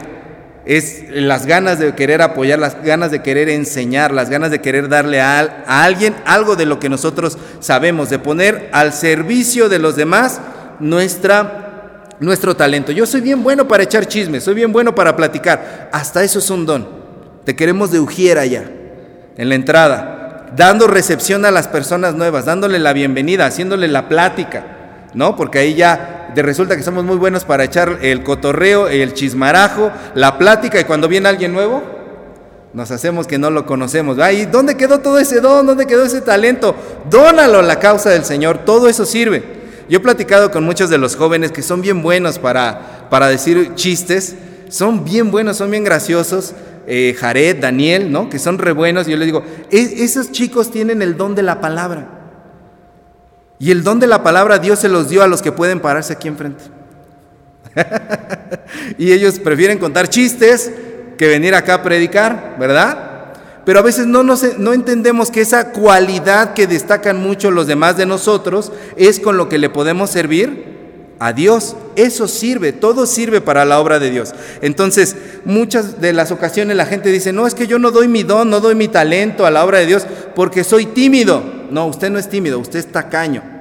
es 0.64 1.04
las 1.10 1.46
ganas 1.46 1.78
de 1.78 1.94
querer 1.94 2.22
apoyar, 2.22 2.58
las 2.58 2.82
ganas 2.82 3.10
de 3.10 3.22
querer 3.22 3.48
enseñar, 3.48 4.12
las 4.12 4.30
ganas 4.30 4.50
de 4.50 4.60
querer 4.60 4.88
darle 4.88 5.20
a, 5.20 5.40
alguien 5.66 6.14
algo 6.24 6.54
de 6.54 6.66
lo 6.66 6.78
que 6.78 6.88
nosotros 6.88 7.36
sabemos, 7.60 8.10
de 8.10 8.18
poner 8.18 8.68
al 8.72 8.92
servicio 8.92 9.68
de 9.68 9.80
los 9.80 9.96
demás 9.96 10.40
nuestra, 10.78 12.04
nuestro 12.20 12.54
talento. 12.54 12.92
Yo 12.92 13.06
soy 13.06 13.20
bien 13.20 13.42
bueno 13.42 13.66
para 13.66 13.82
echar 13.82 14.06
chismes, 14.06 14.44
soy 14.44 14.54
bien 14.54 14.72
bueno 14.72 14.94
para 14.94 15.16
platicar, 15.16 15.90
hasta 15.92 16.22
eso 16.22 16.38
es 16.38 16.48
un 16.50 16.64
don. 16.64 16.88
Te 17.44 17.56
queremos 17.56 17.90
de 17.90 17.98
ujiera 17.98 18.46
ya, 18.46 18.64
en 19.36 19.48
la 19.48 19.56
entrada, 19.56 20.46
dando 20.54 20.86
recepción 20.86 21.44
a 21.44 21.50
las 21.50 21.66
personas 21.66 22.14
nuevas, 22.14 22.44
dándole 22.44 22.78
la 22.78 22.92
bienvenida, 22.92 23.46
haciéndole 23.46 23.88
la 23.88 24.08
plática, 24.08 24.81
¿no? 25.14 25.36
Porque 25.36 25.58
ahí 25.58 25.74
ya 25.74 26.32
resulta 26.34 26.76
que 26.76 26.82
somos 26.82 27.04
muy 27.04 27.16
buenos 27.16 27.44
para 27.44 27.64
echar 27.64 27.98
el 28.02 28.22
cotorreo, 28.22 28.88
el 28.88 29.12
chismarajo, 29.12 29.90
la 30.14 30.38
plática 30.38 30.80
y 30.80 30.84
cuando 30.84 31.08
viene 31.08 31.28
alguien 31.28 31.52
nuevo, 31.52 31.82
nos 32.72 32.90
hacemos 32.90 33.26
que 33.26 33.38
no 33.38 33.50
lo 33.50 33.66
conocemos. 33.66 34.18
Ay, 34.18 34.46
¿dónde 34.46 34.76
quedó 34.76 35.00
todo 35.00 35.18
ese 35.18 35.40
don? 35.40 35.66
¿Dónde 35.66 35.86
quedó 35.86 36.04
ese 36.04 36.22
talento? 36.22 36.74
Dónalo 37.10 37.58
a 37.58 37.62
la 37.62 37.78
causa 37.78 38.08
del 38.10 38.24
Señor, 38.24 38.58
todo 38.58 38.88
eso 38.88 39.04
sirve. 39.04 39.60
Yo 39.88 39.98
he 39.98 40.00
platicado 40.00 40.50
con 40.50 40.64
muchos 40.64 40.88
de 40.88 40.96
los 40.96 41.16
jóvenes 41.16 41.52
que 41.52 41.60
son 41.60 41.82
bien 41.82 42.02
buenos 42.02 42.38
para, 42.38 43.08
para 43.10 43.28
decir 43.28 43.74
chistes, 43.74 44.36
son 44.68 45.04
bien 45.04 45.30
buenos, 45.30 45.58
son 45.58 45.70
bien 45.70 45.84
graciosos. 45.84 46.54
Eh, 46.86 47.14
Jared, 47.18 47.60
Daniel, 47.60 48.10
¿no? 48.10 48.28
Que 48.28 48.38
son 48.38 48.58
re 48.58 48.72
buenos. 48.72 49.06
Y 49.06 49.12
yo 49.12 49.16
les 49.16 49.26
digo, 49.26 49.44
esos 49.70 50.32
chicos 50.32 50.70
tienen 50.70 51.02
el 51.02 51.16
don 51.16 51.34
de 51.34 51.42
la 51.42 51.60
palabra. 51.60 52.21
Y 53.62 53.70
el 53.70 53.84
don 53.84 54.00
de 54.00 54.08
la 54.08 54.24
palabra 54.24 54.58
Dios 54.58 54.80
se 54.80 54.88
los 54.88 55.08
dio 55.08 55.22
a 55.22 55.28
los 55.28 55.40
que 55.40 55.52
pueden 55.52 55.78
pararse 55.78 56.14
aquí 56.14 56.26
enfrente. 56.26 56.64
y 58.98 59.12
ellos 59.12 59.38
prefieren 59.38 59.78
contar 59.78 60.08
chistes 60.08 60.72
que 61.16 61.28
venir 61.28 61.54
acá 61.54 61.74
a 61.74 61.82
predicar, 61.84 62.56
¿verdad? 62.58 63.30
Pero 63.64 63.78
a 63.78 63.82
veces 63.82 64.08
no, 64.08 64.24
no 64.24 64.72
entendemos 64.72 65.30
que 65.30 65.42
esa 65.42 65.70
cualidad 65.70 66.54
que 66.54 66.66
destacan 66.66 67.18
mucho 67.22 67.52
los 67.52 67.68
demás 67.68 67.96
de 67.96 68.04
nosotros 68.04 68.72
es 68.96 69.20
con 69.20 69.36
lo 69.36 69.48
que 69.48 69.58
le 69.58 69.70
podemos 69.70 70.10
servir 70.10 71.14
a 71.20 71.32
Dios. 71.32 71.76
Eso 71.94 72.26
sirve, 72.26 72.72
todo 72.72 73.06
sirve 73.06 73.40
para 73.40 73.64
la 73.64 73.78
obra 73.78 74.00
de 74.00 74.10
Dios. 74.10 74.34
Entonces, 74.60 75.14
muchas 75.44 76.00
de 76.00 76.12
las 76.12 76.32
ocasiones 76.32 76.76
la 76.76 76.86
gente 76.86 77.12
dice, 77.12 77.32
no, 77.32 77.46
es 77.46 77.54
que 77.54 77.68
yo 77.68 77.78
no 77.78 77.92
doy 77.92 78.08
mi 78.08 78.24
don, 78.24 78.50
no 78.50 78.58
doy 78.58 78.74
mi 78.74 78.88
talento 78.88 79.46
a 79.46 79.52
la 79.52 79.64
obra 79.64 79.78
de 79.78 79.86
Dios 79.86 80.04
porque 80.34 80.64
soy 80.64 80.86
tímido. 80.86 81.44
No, 81.70 81.86
usted 81.86 82.10
no 82.10 82.18
es 82.18 82.28
tímido, 82.28 82.58
usted 82.58 82.80
es 82.80 82.90
tacaño. 82.90 83.51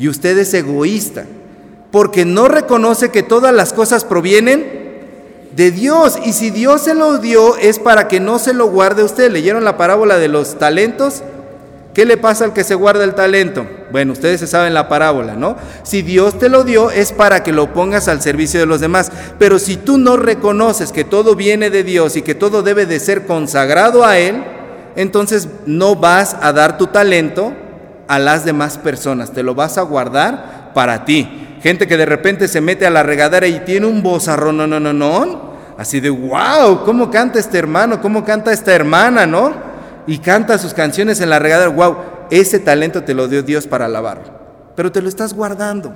Y 0.00 0.08
usted 0.08 0.38
es 0.38 0.54
egoísta, 0.54 1.26
porque 1.92 2.24
no 2.24 2.48
reconoce 2.48 3.10
que 3.10 3.22
todas 3.22 3.54
las 3.54 3.74
cosas 3.74 4.04
provienen 4.06 4.64
de 5.54 5.70
Dios. 5.70 6.18
Y 6.24 6.32
si 6.32 6.48
Dios 6.48 6.80
se 6.80 6.94
lo 6.94 7.18
dio 7.18 7.58
es 7.58 7.78
para 7.78 8.08
que 8.08 8.18
no 8.18 8.38
se 8.38 8.54
lo 8.54 8.68
guarde 8.68 9.04
usted. 9.04 9.30
¿Leyeron 9.30 9.62
la 9.62 9.76
parábola 9.76 10.16
de 10.18 10.28
los 10.28 10.58
talentos? 10.58 11.22
¿Qué 11.92 12.06
le 12.06 12.16
pasa 12.16 12.46
al 12.46 12.54
que 12.54 12.64
se 12.64 12.74
guarda 12.74 13.04
el 13.04 13.14
talento? 13.14 13.66
Bueno, 13.92 14.14
ustedes 14.14 14.40
se 14.40 14.46
saben 14.46 14.72
la 14.72 14.88
parábola, 14.88 15.34
¿no? 15.34 15.56
Si 15.82 16.00
Dios 16.00 16.38
te 16.38 16.48
lo 16.48 16.64
dio 16.64 16.90
es 16.90 17.12
para 17.12 17.42
que 17.42 17.52
lo 17.52 17.74
pongas 17.74 18.08
al 18.08 18.22
servicio 18.22 18.58
de 18.58 18.64
los 18.64 18.80
demás. 18.80 19.12
Pero 19.38 19.58
si 19.58 19.76
tú 19.76 19.98
no 19.98 20.16
reconoces 20.16 20.92
que 20.92 21.04
todo 21.04 21.36
viene 21.36 21.68
de 21.68 21.84
Dios 21.84 22.16
y 22.16 22.22
que 22.22 22.34
todo 22.34 22.62
debe 22.62 22.86
de 22.86 23.00
ser 23.00 23.26
consagrado 23.26 24.06
a 24.06 24.16
Él, 24.16 24.42
entonces 24.96 25.46
no 25.66 25.94
vas 25.94 26.36
a 26.40 26.54
dar 26.54 26.78
tu 26.78 26.86
talento 26.86 27.52
a 28.10 28.18
las 28.18 28.44
demás 28.44 28.76
personas, 28.76 29.30
te 29.30 29.44
lo 29.44 29.54
vas 29.54 29.78
a 29.78 29.82
guardar 29.82 30.72
para 30.74 31.04
ti. 31.04 31.58
Gente 31.62 31.86
que 31.86 31.96
de 31.96 32.06
repente 32.06 32.48
se 32.48 32.60
mete 32.60 32.84
a 32.84 32.90
la 32.90 33.04
regadera 33.04 33.46
y 33.46 33.60
tiene 33.60 33.86
un 33.86 34.02
bozarrón, 34.02 34.56
no, 34.56 34.66
no, 34.66 34.80
no, 34.80 34.92
no, 34.92 35.52
así 35.78 36.00
de 36.00 36.10
wow, 36.10 36.84
¿cómo 36.84 37.08
canta 37.08 37.38
este 37.38 37.56
hermano? 37.56 38.00
¿Cómo 38.02 38.24
canta 38.24 38.50
esta 38.50 38.74
hermana, 38.74 39.26
no? 39.26 39.52
Y 40.08 40.18
canta 40.18 40.58
sus 40.58 40.74
canciones 40.74 41.20
en 41.20 41.30
la 41.30 41.38
regadera, 41.38 41.70
wow, 41.70 41.98
ese 42.32 42.58
talento 42.58 43.04
te 43.04 43.14
lo 43.14 43.28
dio 43.28 43.44
Dios 43.44 43.68
para 43.68 43.84
alabarlo, 43.84 44.24
pero 44.74 44.90
te 44.90 45.00
lo 45.00 45.08
estás 45.08 45.32
guardando. 45.32 45.92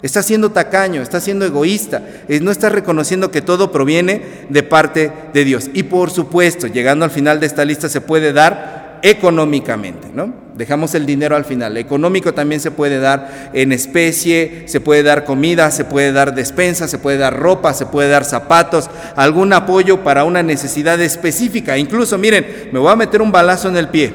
Estás 0.00 0.24
siendo 0.24 0.50
tacaño, 0.50 1.02
estás 1.02 1.24
siendo 1.24 1.44
egoísta, 1.44 2.00
no 2.40 2.50
estás 2.50 2.72
reconociendo 2.72 3.30
que 3.30 3.42
todo 3.42 3.70
proviene 3.70 4.46
de 4.48 4.62
parte 4.62 5.12
de 5.34 5.44
Dios. 5.44 5.68
Y 5.74 5.82
por 5.82 6.10
supuesto, 6.10 6.68
llegando 6.68 7.04
al 7.04 7.10
final 7.10 7.38
de 7.38 7.44
esta 7.44 7.66
lista 7.66 7.86
se 7.90 8.00
puede 8.00 8.32
dar 8.32 8.79
económicamente, 9.02 10.08
¿no? 10.12 10.32
Dejamos 10.54 10.94
el 10.94 11.06
dinero 11.06 11.36
al 11.36 11.44
final. 11.44 11.76
Económico 11.76 12.34
también 12.34 12.60
se 12.60 12.70
puede 12.70 12.98
dar 12.98 13.50
en 13.54 13.72
especie, 13.72 14.64
se 14.66 14.80
puede 14.80 15.02
dar 15.02 15.24
comida, 15.24 15.70
se 15.70 15.84
puede 15.84 16.12
dar 16.12 16.34
despensa, 16.34 16.86
se 16.86 16.98
puede 16.98 17.18
dar 17.18 17.38
ropa, 17.38 17.72
se 17.72 17.86
puede 17.86 18.10
dar 18.10 18.24
zapatos, 18.24 18.90
algún 19.16 19.52
apoyo 19.52 20.04
para 20.04 20.24
una 20.24 20.42
necesidad 20.42 21.00
específica. 21.00 21.78
Incluso, 21.78 22.18
miren, 22.18 22.68
me 22.72 22.78
voy 22.78 22.92
a 22.92 22.96
meter 22.96 23.22
un 23.22 23.32
balazo 23.32 23.68
en 23.68 23.76
el 23.76 23.88
pie. 23.88 24.12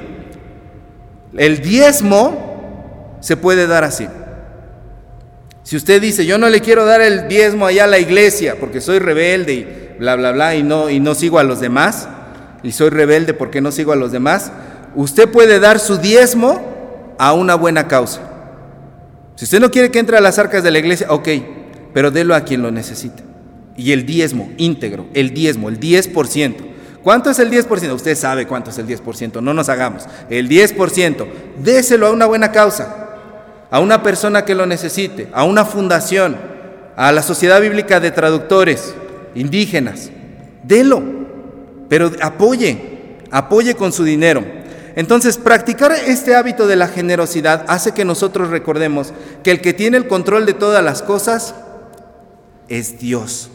El 1.36 1.62
diezmo 1.62 3.18
se 3.22 3.38
puede 3.38 3.68
dar 3.68 3.84
así. 3.84 4.08
Si 5.64 5.76
usted 5.76 6.00
dice, 6.00 6.28
yo 6.28 6.38
no 6.38 6.48
le 6.48 6.62
quiero 6.62 6.86
dar 6.86 7.02
el 7.02 7.28
diezmo 7.28 7.66
allá 7.66 7.86
a 7.86 7.88
la 7.88 7.98
iglesia 7.98 8.58
porque 8.60 8.82
soy 8.82 9.00
rebelde 9.00 9.54
y 9.54 9.86
bla, 9.98 10.16
bla, 10.16 10.32
bla, 10.32 10.56
y 10.56 10.62
no, 10.62 10.92
y 10.92 11.00
no 11.00 11.16
sigo 11.16 11.40
a 11.40 11.44
los 11.44 11.60
demás, 11.60 12.08
y 12.62 12.72
soy 12.72 12.90
rebelde 12.90 13.34
porque 13.34 13.62
no 13.62 13.72
sigo 13.72 13.92
a 13.92 13.96
los 13.96 14.12
demás, 14.12 14.52
usted 14.96 15.30
puede 15.30 15.60
dar 15.60 15.80
su 15.80 15.98
diezmo 15.98 16.62
a 17.18 17.34
una 17.34 17.56
buena 17.56 17.88
causa. 17.88 18.22
Si 19.36 19.46
usted 19.46 19.60
no 19.60 19.72
quiere 19.72 19.92
que 19.92 20.00
entre 20.00 20.18
a 20.18 20.22
las 20.22 20.40
arcas 20.40 20.64
de 20.64 20.72
la 20.72 20.80
iglesia, 20.80 21.08
ok, 21.10 21.28
pero 21.94 22.12
délo 22.12 22.36
a 22.36 22.42
quien 22.42 22.62
lo 22.62 22.72
necesite. 22.72 23.24
Y 23.78 23.92
el 23.92 24.06
diezmo 24.06 24.50
íntegro, 24.58 25.08
el 25.14 25.34
diezmo, 25.34 25.70
el 25.70 25.80
10%. 25.80 26.56
¿Cuánto 27.04 27.30
es 27.30 27.40
el 27.40 27.52
10%? 27.52 27.94
Usted 27.94 28.16
sabe 28.16 28.48
cuánto 28.48 28.70
es 28.70 28.78
el 28.78 28.88
10%, 28.88 29.42
no 29.42 29.54
nos 29.54 29.70
hagamos. 29.70 30.06
El 30.30 30.50
10%, 30.50 31.28
déselo 31.62 32.08
a 32.08 32.12
una 32.12 32.26
buena 32.26 32.52
causa, 32.52 33.10
a 33.70 33.80
una 33.80 34.02
persona 34.02 34.46
que 34.46 34.56
lo 34.56 34.66
necesite, 34.66 35.28
a 35.34 35.44
una 35.44 35.66
fundación, 35.66 36.38
a 36.96 37.12
la 37.12 37.22
Sociedad 37.22 37.62
Bíblica 37.62 38.00
de 38.00 38.12
Traductores 38.12 38.96
Indígenas. 39.36 40.10
Delo, 40.64 41.04
pero 41.90 42.12
apoye, 42.22 43.18
apoye 43.30 43.76
con 43.76 43.92
su 43.92 44.04
dinero. 44.04 44.44
Entonces, 44.96 45.38
practicar 45.38 45.92
este 45.92 46.36
hábito 46.36 46.68
de 46.68 46.78
la 46.78 46.88
generosidad 46.88 47.66
hace 47.68 47.92
que 47.92 48.06
nosotros 48.06 48.50
recordemos 48.50 49.14
que 49.44 49.52
el 49.52 49.62
que 49.62 49.74
tiene 49.74 49.98
el 49.98 50.08
control 50.08 50.46
de 50.46 50.54
todas 50.54 50.84
las 50.84 51.02
cosas 51.02 51.54
es 52.70 53.00
Dios. 53.00 53.50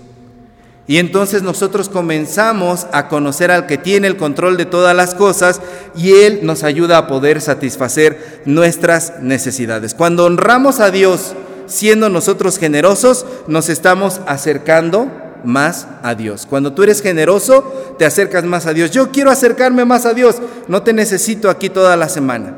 Y 0.87 0.99
entonces 0.99 1.43
nosotros 1.43 1.89
comenzamos 1.89 2.89
a 2.93 3.09
conocer 3.09 3.51
al 3.53 3.67
que 3.67 3.79
tiene 3.79 4.09
el 4.09 4.17
control 4.17 4.57
de 4.57 4.67
todas 4.67 4.95
las 4.95 5.15
cosas 5.15 5.61
y 5.95 6.13
Él 6.13 6.41
nos 6.43 6.65
ayuda 6.65 6.99
a 6.99 7.07
poder 7.07 7.41
satisfacer 7.41 8.43
nuestras 8.45 9.21
necesidades. 9.21 9.95
Cuando 9.95 10.25
honramos 10.25 10.81
a 10.81 10.91
Dios 10.91 11.35
siendo 11.67 12.09
nosotros 12.09 12.59
generosos, 12.59 13.25
nos 13.47 13.69
estamos 13.69 14.21
acercando 14.27 15.30
más 15.45 15.87
a 16.03 16.15
Dios. 16.15 16.47
Cuando 16.47 16.73
tú 16.73 16.83
eres 16.83 17.03
generoso, 17.03 17.97
te 17.99 18.05
acercas 18.05 18.45
más 18.45 18.67
a 18.67 18.73
Dios. 18.73 18.91
Yo 18.91 19.11
quiero 19.11 19.31
acercarme 19.31 19.85
más 19.85 20.07
a 20.07 20.15
Dios. 20.15 20.37
No 20.69 20.83
te 20.83 20.93
necesito 20.93 21.51
aquí 21.51 21.69
toda 21.69 21.97
la 21.97 22.09
semana. 22.09 22.55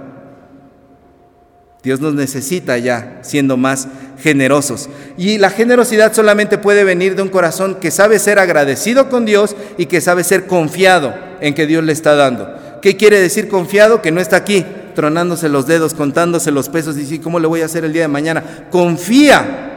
Dios 1.83 2.01
nos 2.01 2.15
necesita 2.15 2.79
ya 2.79 3.19
siendo 3.23 3.57
más 3.57 3.89
generosos. 4.21 4.89
Y 5.17 5.39
la 5.39 5.51
generosidad 5.51 6.13
solamente 6.13 6.57
puede 6.57 6.85
venir 6.85 7.17
de 7.17 7.23
un 7.23 7.29
corazón 7.29 7.75
que 7.81 7.91
sabe 7.91 8.21
ser 8.21 8.39
agradecido 8.39 9.09
con 9.09 9.25
Dios 9.25 9.57
y 9.79 9.87
que 9.87 10.01
sabe 10.01 10.23
ser 10.23 10.47
confiado 10.47 11.13
en 11.41 11.55
que 11.55 11.67
Dios 11.67 11.83
le 11.83 11.93
está 11.93 12.15
dando. 12.15 12.49
¿Qué 12.81 12.97
quiere 12.97 13.21
decir 13.21 13.49
confiado? 13.49 14.01
Que 14.01 14.13
no 14.13 14.21
está 14.21 14.37
aquí 14.37 14.65
tronándose 14.95 15.49
los 15.49 15.67
dedos, 15.67 15.95
contándose 15.95 16.53
los 16.53 16.69
pesos 16.69 16.97
y 16.97 17.01
decir, 17.01 17.21
¿cómo 17.21 17.41
le 17.41 17.49
voy 17.49 17.63
a 17.63 17.65
hacer 17.65 17.85
el 17.85 17.93
día 17.93 18.03
de 18.03 18.09
mañana? 18.09 18.69
Confía 18.71 19.72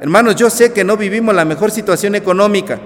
Hermanos, 0.00 0.36
yo 0.36 0.48
sé 0.50 0.72
que 0.72 0.84
no 0.84 0.96
vivimos 0.96 1.34
la 1.34 1.44
mejor 1.44 1.70
situación 1.70 2.14
económica. 2.14 2.78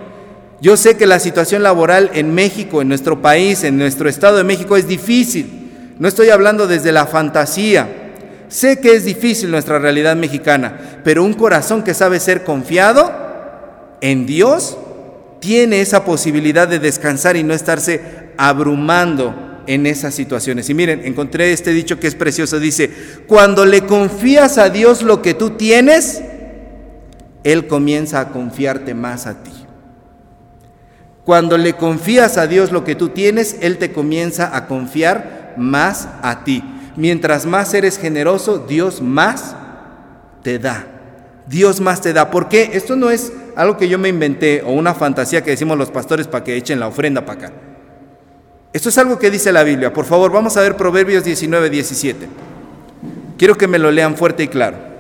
Yo 0.61 0.77
sé 0.77 0.97
que 0.97 1.07
la 1.07 1.19
situación 1.19 1.63
laboral 1.63 2.11
en 2.15 2.35
México, 2.35 2.81
en 2.81 2.89
nuestro 2.89 3.21
país, 3.21 3.65
en 3.65 3.79
nuestro 3.79 4.09
estado 4.09 4.37
de 4.37 4.45
México 4.45 4.77
es 4.77 4.87
difícil. 4.87 5.95
No 5.99 6.09
estoy 6.09 6.31
hablando 6.31 6.67
desde 6.67 6.93
la 6.93 7.07
fantasía. 7.07 7.89
Sé 8.49 8.81
que 8.81 8.95
es 8.95 9.05
difícil 9.05 9.51
nuestra 9.51 9.79
realidad 9.79 10.15
mexicana, 10.15 11.01
pero 11.05 11.25
un 11.25 11.33
corazón 11.33 11.83
que 11.83 11.95
sabe 11.95 12.21
ser 12.21 12.45
confiado 12.45 13.13
en 14.01 14.27
Dios 14.27 14.77
tiene 15.41 15.81
esa 15.81 16.05
posibilidad 16.05 16.69
de 16.69 16.79
descansar 16.79 17.37
y 17.37 17.43
no 17.43 17.55
estarse 17.55 18.01
abrumando 18.37 19.63
en 19.67 19.87
esas 19.87 20.15
situaciones. 20.15 20.71
Y 20.71 20.75
miren, 20.75 21.03
encontré 21.05 21.53
este 21.53 21.73
dicho 21.73 21.99
que 21.99 22.07
es 22.07 22.15
precioso. 22.15 22.61
Dice, 22.61 22.91
cuando 23.27 23.65
le 23.65 23.83
confías 23.83 24.59
a 24.59 24.71
Dios 24.71 25.03
lo 25.03 25.23
que 25.23 25.35
tú 25.35 25.51
tienes, 25.51 26.23
él 27.45 27.67
comienza 27.67 28.21
a 28.21 28.29
confiarte 28.29 28.95
más 28.95 29.27
a 29.27 29.43
ti. 29.43 29.53
Cuando 31.25 31.57
le 31.57 31.75
confías 31.75 32.37
a 32.37 32.47
Dios 32.47 32.73
lo 32.73 32.85
que 32.85 32.95
tú 32.95 33.11
tienes, 33.11 33.57
Él 33.61 33.79
te 33.79 33.93
comienza 33.93 34.57
a 34.57 34.67
confiar 34.67 35.55
más 35.57 36.09
a 36.23 36.43
ti. 36.45 36.65
Mientras 36.97 37.47
más 37.47 37.73
eres 37.75 37.99
generoso, 37.99 38.59
Dios 38.59 39.01
más 39.01 39.55
te 40.43 40.59
da. 40.59 40.87
Dios 41.47 41.81
más 41.81 42.01
te 42.01 42.13
da. 42.13 42.31
¿Por 42.31 42.49
qué? 42.49 42.71
Esto 42.75 42.97
no 42.97 43.11
es 43.11 43.33
algo 43.55 43.77
que 43.77 43.89
yo 43.89 43.99
me 43.99 44.09
inventé 44.09 44.63
o 44.63 44.73
una 44.73 44.95
fantasía 44.95 45.43
que 45.43 45.51
decimos 45.51 45.79
los 45.79 45.91
pastores 45.91 46.27
para 46.27 46.43
que 46.43 46.57
echen 46.57 46.81
la 46.81 46.89
ofrenda 46.89 47.25
para 47.25 47.47
acá. 47.47 47.53
Esto 48.73 48.89
es 48.89 48.99
algo 48.99 49.19
que 49.19 49.31
dice 49.31 49.53
la 49.53 49.63
Biblia. 49.63 49.93
Por 49.93 50.07
favor, 50.07 50.33
vamos 50.33 50.57
a 50.57 50.63
ver 50.63 50.77
Proverbios 50.77 51.25
19, 51.25 51.71
17. 51.71 52.29
Quiero 53.37 53.57
que 53.57 53.69
me 53.69 53.79
lo 53.79 53.91
lean 53.91 54.17
fuerte 54.17 54.45
y 54.45 54.49
claro. 54.49 54.92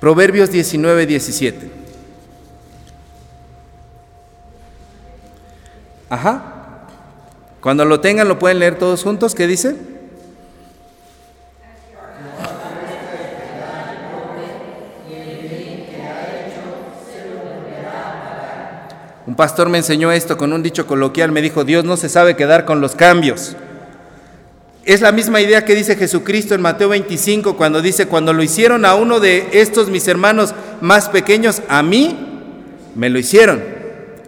Proverbios 0.00 0.50
19, 0.50 1.06
17. 1.06 1.70
Ajá. 6.08 6.52
Cuando 7.60 7.84
lo 7.84 8.00
tengan 8.00 8.28
lo 8.28 8.38
pueden 8.38 8.58
leer 8.58 8.78
todos 8.78 9.02
juntos. 9.02 9.34
¿Qué 9.34 9.46
dice? 9.46 9.76
Un 19.26 19.34
pastor 19.34 19.68
me 19.68 19.78
enseñó 19.78 20.12
esto 20.12 20.36
con 20.36 20.52
un 20.52 20.62
dicho 20.62 20.86
coloquial. 20.86 21.32
Me 21.32 21.42
dijo, 21.42 21.64
Dios 21.64 21.84
no 21.84 21.96
se 21.96 22.08
sabe 22.08 22.36
quedar 22.36 22.64
con 22.64 22.80
los 22.80 22.94
cambios. 22.94 23.56
Es 24.86 25.00
la 25.00 25.10
misma 25.10 25.40
idea 25.40 25.64
que 25.64 25.74
dice 25.74 25.96
Jesucristo 25.96 26.54
en 26.54 26.62
Mateo 26.62 26.90
25 26.90 27.56
cuando 27.56 27.82
dice, 27.82 28.06
cuando 28.06 28.32
lo 28.32 28.44
hicieron 28.44 28.84
a 28.84 28.94
uno 28.94 29.18
de 29.18 29.48
estos 29.52 29.90
mis 29.90 30.06
hermanos 30.06 30.54
más 30.80 31.08
pequeños, 31.08 31.60
a 31.68 31.82
mí 31.82 32.16
me 32.94 33.10
lo 33.10 33.18
hicieron. 33.18 33.64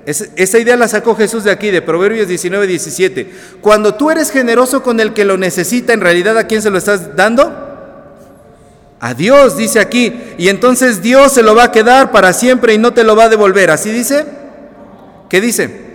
esa 0.05 0.59
idea 0.59 0.77
la 0.77 0.89
sacó 0.89 1.15
Jesús 1.15 1.45
de 1.45 1.53
aquí, 1.53 1.71
de 1.71 1.81
Proverbios 1.81 2.27
19, 2.27 2.67
17. 2.67 3.31
Cuando 3.61 3.95
tú 3.95 4.11
eres 4.11 4.33
generoso 4.33 4.83
con 4.83 4.99
el 4.99 5.15
que 5.15 5.25
lo 5.25 5.37
necesita, 5.37 5.93
en 5.93 6.01
realidad 6.01 6.37
¿a 6.37 6.49
quién 6.49 6.61
se 6.61 6.71
lo 6.71 6.79
estás 6.79 7.15
dando? 7.15 7.67
A 8.99 9.15
Dios, 9.15 9.57
dice 9.57 9.79
aquí. 9.79 10.13
Y 10.39 10.49
entonces 10.49 11.03
Dios 11.03 11.33
se 11.33 11.45
lo 11.45 11.55
va 11.55 11.65
a 11.65 11.73
quedar 11.73 12.11
para 12.11 12.33
siempre 12.33 12.75
y 12.75 12.79
no 12.79 12.93
te 12.93 13.05
lo 13.05 13.15
va 13.15 13.25
a 13.25 13.29
devolver. 13.29 13.71
¿Así 13.71 13.93
dice? 13.93 14.27
¿Qué 15.29 15.41
dice? 15.41 15.88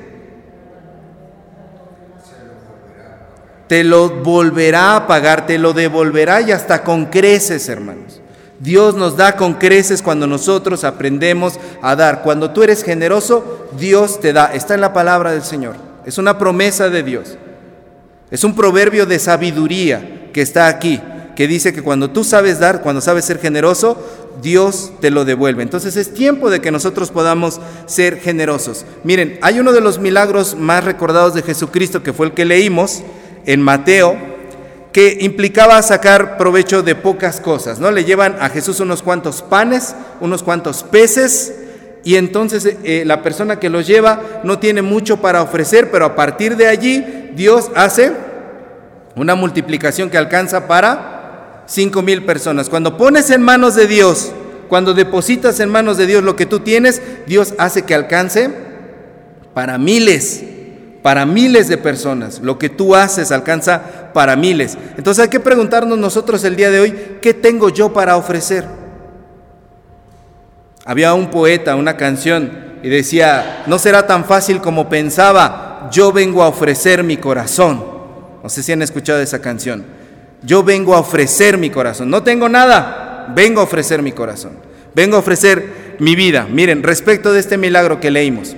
Te 3.68 3.84
lo 3.84 4.10
volverá 4.10 4.96
a 4.96 5.08
pagar, 5.08 5.46
te 5.46 5.58
lo 5.58 5.74
devolverá 5.74 6.42
y 6.42 6.52
hasta 6.52 6.84
con 6.84 7.06
creces, 7.06 7.70
hermanos. 7.70 8.22
Dios 8.60 8.96
nos 8.96 9.18
da 9.18 9.36
con 9.36 9.56
creces 9.56 10.02
cuando 10.02 10.26
nosotros 10.26 10.84
aprendemos 10.84 11.60
a 11.82 11.96
dar. 11.96 12.22
Cuando 12.22 12.52
tú 12.52 12.64
eres 12.64 12.84
generoso, 12.84 13.68
Dios 13.78 14.22
te 14.22 14.32
da. 14.32 14.54
Está 14.54 14.74
en 14.76 14.82
la 14.82 14.94
palabra 14.94 15.32
del 15.32 15.44
Señor. 15.44 15.76
Es 16.06 16.18
una 16.18 16.38
promesa 16.38 16.90
de 16.90 17.04
Dios. 17.04 17.38
Es 18.32 18.44
un 18.44 18.56
proverbio 18.56 19.06
de 19.06 19.20
sabiduría 19.20 20.30
que 20.34 20.42
está 20.42 20.68
aquí, 20.68 21.02
que 21.36 21.48
dice 21.48 21.74
que 21.74 21.84
cuando 21.84 22.12
tú 22.12 22.24
sabes 22.24 22.60
dar, 22.60 22.82
cuando 22.82 23.02
sabes 23.02 23.26
ser 23.26 23.40
generoso, 23.40 24.02
Dios 24.42 24.94
te 25.02 25.12
lo 25.12 25.26
devuelve. 25.26 25.62
Entonces 25.62 25.96
es 25.98 26.14
tiempo 26.14 26.50
de 26.50 26.62
que 26.62 26.72
nosotros 26.72 27.12
podamos 27.12 27.60
ser 27.86 28.20
generosos. 28.20 28.86
Miren, 29.04 29.38
hay 29.42 29.60
uno 29.60 29.74
de 29.74 29.82
los 29.82 30.00
milagros 30.00 30.56
más 30.56 30.84
recordados 30.84 31.34
de 31.34 31.44
Jesucristo 31.44 32.02
que 32.02 32.14
fue 32.14 32.28
el 32.28 32.34
que 32.34 32.46
leímos, 32.46 33.04
en 33.46 33.62
Mateo 33.62 34.18
que 34.94 35.18
implicaba 35.22 35.82
sacar 35.82 36.38
provecho 36.38 36.84
de 36.84 36.96
pocas 36.96 37.42
cosas, 37.42 37.80
¿no? 37.80 37.90
Le 37.92 38.06
llevan 38.06 38.38
a 38.40 38.50
Jesús 38.50 38.80
unos 38.80 39.02
cuantos 39.02 39.42
panes, 39.42 39.96
unos 40.22 40.44
cuantos 40.44 40.84
peces, 40.84 41.54
y 42.04 42.16
entonces 42.16 42.78
eh, 42.84 43.04
la 43.06 43.24
persona 43.24 43.60
que 43.60 43.70
los 43.70 43.88
lleva 43.88 44.42
no 44.44 44.60
tiene 44.60 44.82
mucho 44.82 45.18
para 45.18 45.42
ofrecer, 45.42 45.90
pero 45.90 46.06
a 46.06 46.16
partir 46.16 46.58
de 46.58 46.68
allí 46.68 47.32
Dios 47.34 47.72
hace 47.76 48.12
una 49.16 49.36
multiplicación 49.36 50.10
que 50.10 50.18
alcanza 50.18 50.68
para 50.68 51.64
cinco 51.66 52.02
mil 52.04 52.24
personas. 52.24 52.70
Cuando 52.70 52.98
pones 52.98 53.32
en 53.32 53.42
manos 53.42 53.74
de 53.76 53.88
Dios, 53.88 54.32
cuando 54.70 54.94
depositas 54.94 55.60
en 55.60 55.70
manos 55.70 55.98
de 55.98 56.06
Dios 56.06 56.24
lo 56.24 56.36
que 56.36 56.46
tú 56.46 56.60
tienes, 56.60 57.02
Dios 57.26 57.56
hace 57.58 57.84
que 57.84 57.96
alcance 57.96 58.52
para 59.54 59.78
miles 59.78 60.44
para 61.04 61.26
miles 61.28 61.68
de 61.68 61.78
personas. 61.78 62.40
Lo 62.42 62.58
que 62.58 62.70
tú 62.70 62.96
haces 62.96 63.32
alcanza 63.32 64.12
para 64.14 64.36
miles. 64.36 64.78
Entonces 64.98 65.24
hay 65.24 65.30
que 65.30 65.42
preguntarnos 65.42 66.00
nosotros 66.00 66.44
el 66.46 66.56
día 66.56 66.72
de 66.72 66.80
hoy, 66.80 67.18
¿qué 67.22 67.36
tengo 67.36 67.70
yo 67.70 67.94
para 67.94 68.18
ofrecer? 68.18 68.66
Había 70.86 71.14
un 71.14 71.30
poeta, 71.30 71.76
una 71.76 71.96
canción, 71.98 72.64
y 72.82 72.90
decía, 72.90 73.64
no 73.68 73.78
será 73.80 74.08
tan 74.08 74.26
fácil 74.26 74.60
como 74.60 74.90
pensaba, 74.90 75.90
yo 75.92 76.12
vengo 76.12 76.42
a 76.42 76.48
ofrecer 76.48 77.04
mi 77.04 77.18
corazón. 77.18 77.84
No 78.42 78.50
sé 78.50 78.64
si 78.64 78.72
han 78.72 78.82
escuchado 78.82 79.22
esa 79.22 79.40
canción. 79.40 79.86
Yo 80.42 80.64
vengo 80.64 80.96
a 80.96 81.00
ofrecer 81.00 81.58
mi 81.58 81.70
corazón. 81.70 82.10
No 82.10 82.24
tengo 82.24 82.50
nada, 82.50 83.32
vengo 83.36 83.62
a 83.62 83.64
ofrecer 83.64 84.02
mi 84.02 84.12
corazón. 84.12 84.58
Vengo 84.96 85.16
a 85.16 85.20
ofrecer 85.20 85.96
mi 86.00 86.16
vida. 86.16 86.48
Miren, 86.50 86.84
respecto 86.84 87.32
de 87.32 87.40
este 87.40 87.58
milagro 87.58 88.00
que 88.00 88.12
leímos. 88.12 88.56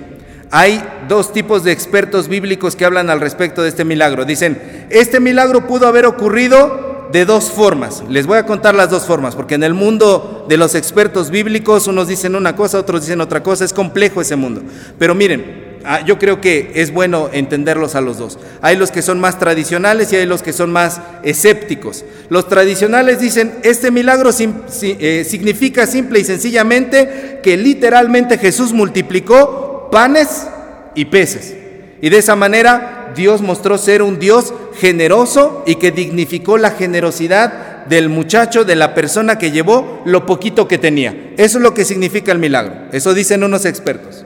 Hay 0.50 0.82
dos 1.08 1.32
tipos 1.32 1.64
de 1.64 1.72
expertos 1.72 2.28
bíblicos 2.28 2.76
que 2.76 2.84
hablan 2.84 3.10
al 3.10 3.20
respecto 3.20 3.62
de 3.62 3.68
este 3.68 3.84
milagro. 3.84 4.24
Dicen, 4.24 4.86
este 4.90 5.18
milagro 5.18 5.66
pudo 5.66 5.88
haber 5.88 6.06
ocurrido 6.06 7.08
de 7.12 7.24
dos 7.24 7.50
formas. 7.50 8.02
Les 8.08 8.26
voy 8.26 8.38
a 8.38 8.46
contar 8.46 8.74
las 8.74 8.90
dos 8.90 9.06
formas, 9.06 9.34
porque 9.34 9.56
en 9.56 9.64
el 9.64 9.74
mundo 9.74 10.46
de 10.48 10.56
los 10.56 10.74
expertos 10.74 11.30
bíblicos 11.30 11.86
unos 11.88 12.08
dicen 12.08 12.36
una 12.36 12.54
cosa, 12.54 12.78
otros 12.78 13.02
dicen 13.02 13.20
otra 13.20 13.42
cosa, 13.42 13.64
es 13.64 13.72
complejo 13.72 14.20
ese 14.20 14.36
mundo. 14.36 14.62
Pero 14.98 15.14
miren, 15.14 15.80
ah, 15.84 16.00
yo 16.04 16.18
creo 16.18 16.40
que 16.40 16.72
es 16.74 16.92
bueno 16.92 17.28
entenderlos 17.32 17.96
a 17.96 18.00
los 18.00 18.18
dos. 18.18 18.38
Hay 18.62 18.76
los 18.76 18.92
que 18.92 19.02
son 19.02 19.18
más 19.18 19.38
tradicionales 19.38 20.12
y 20.12 20.16
hay 20.16 20.26
los 20.26 20.42
que 20.42 20.52
son 20.52 20.70
más 20.70 21.00
escépticos. 21.24 22.04
Los 22.28 22.48
tradicionales 22.48 23.20
dicen, 23.20 23.54
este 23.62 23.90
milagro 23.90 24.30
eh, 24.40 25.26
significa 25.28 25.86
simple 25.86 26.20
y 26.20 26.24
sencillamente 26.24 27.40
que 27.42 27.56
literalmente 27.56 28.38
Jesús 28.38 28.72
multiplicó 28.72 29.75
panes 29.90 30.46
y 30.94 31.06
peces. 31.06 31.54
Y 32.00 32.10
de 32.10 32.18
esa 32.18 32.36
manera 32.36 33.12
Dios 33.14 33.40
mostró 33.40 33.78
ser 33.78 34.02
un 34.02 34.18
Dios 34.18 34.52
generoso 34.78 35.62
y 35.66 35.76
que 35.76 35.90
dignificó 35.90 36.58
la 36.58 36.70
generosidad 36.70 37.84
del 37.86 38.08
muchacho, 38.08 38.64
de 38.64 38.76
la 38.76 38.94
persona 38.94 39.38
que 39.38 39.50
llevó 39.50 40.02
lo 40.04 40.26
poquito 40.26 40.68
que 40.68 40.78
tenía. 40.78 41.32
Eso 41.36 41.58
es 41.58 41.62
lo 41.62 41.72
que 41.72 41.84
significa 41.84 42.32
el 42.32 42.38
milagro. 42.38 42.74
Eso 42.92 43.14
dicen 43.14 43.44
unos 43.44 43.64
expertos. 43.64 44.24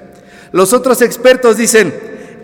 Los 0.53 0.73
otros 0.73 1.03
expertos 1.03 1.57
dicen, 1.57 1.95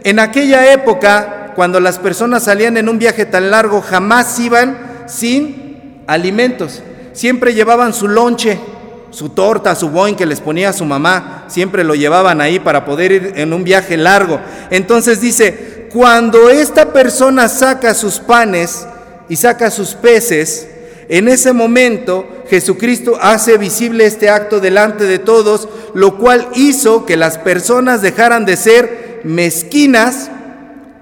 en 0.05 0.21
aquella 0.21 0.73
época, 0.73 1.53
cuando 1.57 1.81
las 1.81 1.99
personas 1.99 2.45
salían 2.45 2.77
en 2.77 2.89
un 2.89 2.99
viaje 2.99 3.27
tan 3.27 3.51
largo, 3.51 3.81
jamás 3.81 4.39
iban 4.39 4.79
sin 5.07 6.03
alimentos. 6.07 6.83
Siempre 7.13 7.55
llevaban 7.55 7.93
su 7.93 8.07
lonche 8.07 8.61
su 9.11 9.31
torta, 9.31 9.75
su 9.75 9.89
boing 9.89 10.15
que 10.15 10.27
les 10.27 10.41
ponía 10.41 10.73
su 10.73 10.85
mamá, 10.85 11.45
siempre 11.49 11.85
lo 11.85 11.95
llevaban 11.95 12.41
ahí 12.41 12.59
para 12.59 12.85
poder 12.85 13.13
ir 13.13 13.33
en 13.37 13.53
un 13.53 13.65
viaje 13.65 13.97
largo. 13.97 14.41
Entonces 14.71 15.21
dice, 15.21 15.89
cuando 15.93 16.51
esta 16.51 16.93
persona 16.93 17.49
saca 17.49 17.95
sus 17.95 18.19
panes 18.19 18.87
y 19.29 19.37
saca 19.37 19.71
sus 19.71 19.95
peces, 19.95 20.69
en 21.09 21.29
ese 21.29 21.53
momento 21.53 22.27
Jesucristo 22.49 23.17
hace 23.21 23.59
visible 23.59 24.07
este 24.07 24.29
acto 24.29 24.61
delante 24.61 25.05
de 25.05 25.19
todos, 25.19 25.69
lo 25.95 26.19
cual 26.19 26.49
hizo 26.55 27.07
que 27.07 27.17
las 27.17 27.39
personas 27.39 28.03
dejaran 28.03 28.45
de 28.45 28.57
ser 28.57 29.21
mezquinas 29.25 30.31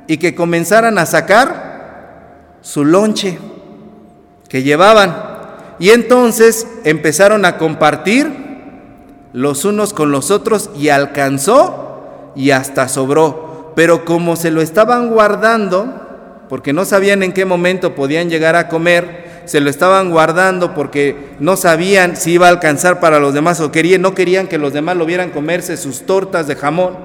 y 0.07 0.19
que 0.19 0.35
comenzaran 0.35 0.99
a 0.99 1.07
sacar 1.07 2.59
su 2.61 2.85
lonche 2.85 3.39
que 4.49 4.63
llevaban. 4.63 5.24
Y 5.79 5.91
entonces 5.91 6.67
empezaron 6.85 7.45
a 7.45 7.59
compartir 7.59 8.45
los 9.33 9.65
unos 9.65 9.93
con 9.93 10.13
los 10.13 10.31
otros 10.31 10.71
y 10.79 10.89
alcanzó 10.91 12.33
y 12.37 12.53
hasta 12.53 12.89
sobró. 12.89 13.73
Pero 13.75 14.05
como 14.05 14.37
se 14.37 14.51
lo 14.51 14.61
estaban 14.61 15.11
guardando, 15.11 16.03
porque 16.49 16.73
no 16.73 16.85
sabían 16.85 17.23
en 17.23 17.33
qué 17.33 17.45
momento 17.45 17.95
podían 17.95 18.31
llegar 18.31 18.55
a 18.55 18.69
comer, 18.69 19.43
se 19.45 19.61
lo 19.61 19.69
estaban 19.69 20.11
guardando 20.11 20.75
porque 20.75 21.35
no 21.39 21.57
sabían 21.57 22.17
si 22.17 22.33
iba 22.33 22.47
a 22.47 22.51
alcanzar 22.51 23.01
para 23.01 23.19
los 23.19 23.35
demás 23.35 23.61
o 23.61 23.73
querían, 23.73 24.03
no 24.03 24.15
querían 24.15 24.47
que 24.47 24.59
los 24.59 24.73
demás 24.73 24.97
lo 24.97 25.05
vieran 25.05 25.31
comerse 25.31 25.77
sus 25.77 26.07
tortas 26.07 26.47
de 26.47 26.57
jamón. 26.57 26.97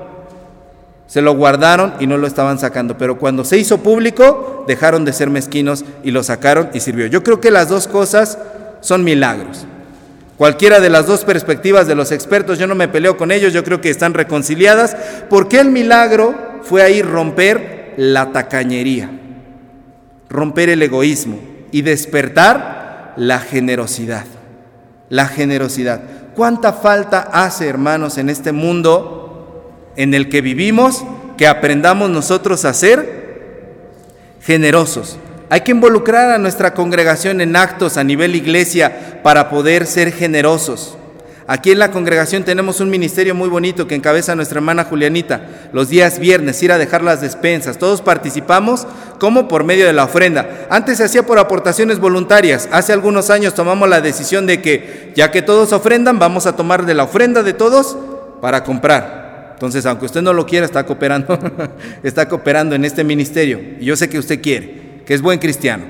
Se 1.08 1.22
lo 1.22 1.34
guardaron 1.34 1.96
y 2.00 2.06
no 2.06 2.18
lo 2.18 2.28
estaban 2.28 2.60
sacando, 2.60 2.96
pero 2.98 3.18
cuando 3.18 3.44
se 3.44 3.58
hizo 3.58 3.80
público 3.80 4.64
dejaron 4.68 5.06
de 5.06 5.14
ser 5.14 5.32
mezquinos 5.32 5.84
y 6.04 6.12
lo 6.12 6.22
sacaron 6.22 6.70
y 6.74 6.80
sirvió. 6.82 7.08
Yo 7.08 7.24
creo 7.24 7.42
que 7.42 7.50
las 7.50 7.68
dos 7.68 7.88
cosas 7.88 8.38
son 8.82 9.04
milagros. 9.04 9.66
Cualquiera 10.38 10.80
de 10.80 10.90
las 10.90 11.06
dos 11.06 11.26
perspectivas 11.26 11.86
de 11.86 11.96
los 11.96 12.14
expertos, 12.14 12.58
yo 12.58 12.66
no 12.66 12.74
me 12.74 12.88
peleo 12.88 13.18
con 13.18 13.32
ellos, 13.32 13.52
yo 13.52 13.64
creo 13.66 13.82
que 13.82 13.90
están 13.90 14.14
reconciliadas, 14.14 14.96
porque 15.30 15.60
el 15.60 15.70
milagro 15.70 16.34
fue 16.64 16.82
ahí 16.82 17.02
romper 17.02 17.94
la 17.98 18.32
tacañería, 18.32 19.10
romper 20.30 20.70
el 20.70 20.82
egoísmo 20.82 21.40
y 21.72 21.82
despertar 21.82 23.14
la 23.18 23.40
generosidad. 23.40 24.26
La 25.10 25.28
generosidad. 25.28 26.02
¿Cuánta 26.36 26.72
falta 26.72 27.20
hace, 27.34 27.68
hermanos, 27.68 28.18
en 28.18 28.30
este 28.30 28.54
mundo 28.54 29.74
en 29.98 30.14
el 30.14 30.30
que 30.30 30.40
vivimos 30.40 31.04
que 31.38 31.48
aprendamos 31.48 32.10
nosotros 32.10 32.64
a 32.64 32.74
ser 32.74 33.42
generosos? 34.42 35.18
Hay 35.52 35.62
que 35.62 35.72
involucrar 35.72 36.30
a 36.30 36.38
nuestra 36.38 36.76
congregación 36.76 37.42
en 37.42 37.56
actos 37.56 37.98
a 37.98 38.04
nivel 38.04 38.36
iglesia 38.36 39.20
para 39.24 39.50
poder 39.50 39.88
ser 39.88 40.12
generosos. 40.12 40.96
Aquí 41.48 41.72
en 41.72 41.80
la 41.80 41.90
congregación 41.90 42.44
tenemos 42.44 42.80
un 42.80 42.92
ministerio 42.92 43.34
muy 43.34 43.50
bonito 43.50 43.88
que 43.88 43.96
encabeza 43.96 44.36
nuestra 44.36 44.60
hermana 44.60 44.84
Julianita. 44.84 45.42
Los 45.74 45.90
días 45.90 46.20
viernes 46.20 46.62
ir 46.62 46.72
a 46.72 46.78
dejar 46.78 47.02
las 47.02 47.22
despensas. 47.22 47.80
Todos 47.80 48.04
participamos 48.04 48.86
como 49.20 49.48
por 49.48 49.64
medio 49.64 49.88
de 49.88 49.94
la 49.94 50.04
ofrenda. 50.04 50.68
Antes 50.70 50.98
se 50.98 51.06
hacía 51.06 51.26
por 51.26 51.40
aportaciones 51.40 51.98
voluntarias. 51.98 52.70
Hace 52.72 52.94
algunos 52.94 53.32
años 53.32 53.56
tomamos 53.56 53.90
la 53.90 54.02
decisión 54.02 54.46
de 54.46 54.62
que 54.62 55.12
ya 55.16 55.32
que 55.32 55.42
todos 55.42 55.74
ofrendan, 55.74 56.20
vamos 56.20 56.46
a 56.46 56.56
tomar 56.56 56.86
de 56.86 56.94
la 56.94 57.06
ofrenda 57.06 57.42
de 57.42 57.54
todos 57.54 57.98
para 58.40 58.64
comprar. 58.64 59.54
Entonces, 59.54 59.84
aunque 59.88 60.06
usted 60.06 60.22
no 60.22 60.34
lo 60.34 60.46
quiera, 60.46 60.68
está 60.68 60.86
cooperando, 60.86 61.40
está 62.04 62.30
cooperando 62.30 62.76
en 62.76 62.86
este 62.86 63.04
ministerio. 63.04 63.60
Y 63.80 63.86
yo 63.86 63.96
sé 63.96 64.08
que 64.08 64.20
usted 64.20 64.40
quiere 64.40 64.79
que 65.10 65.16
es 65.16 65.24
buen 65.24 65.40
cristiano. 65.40 65.86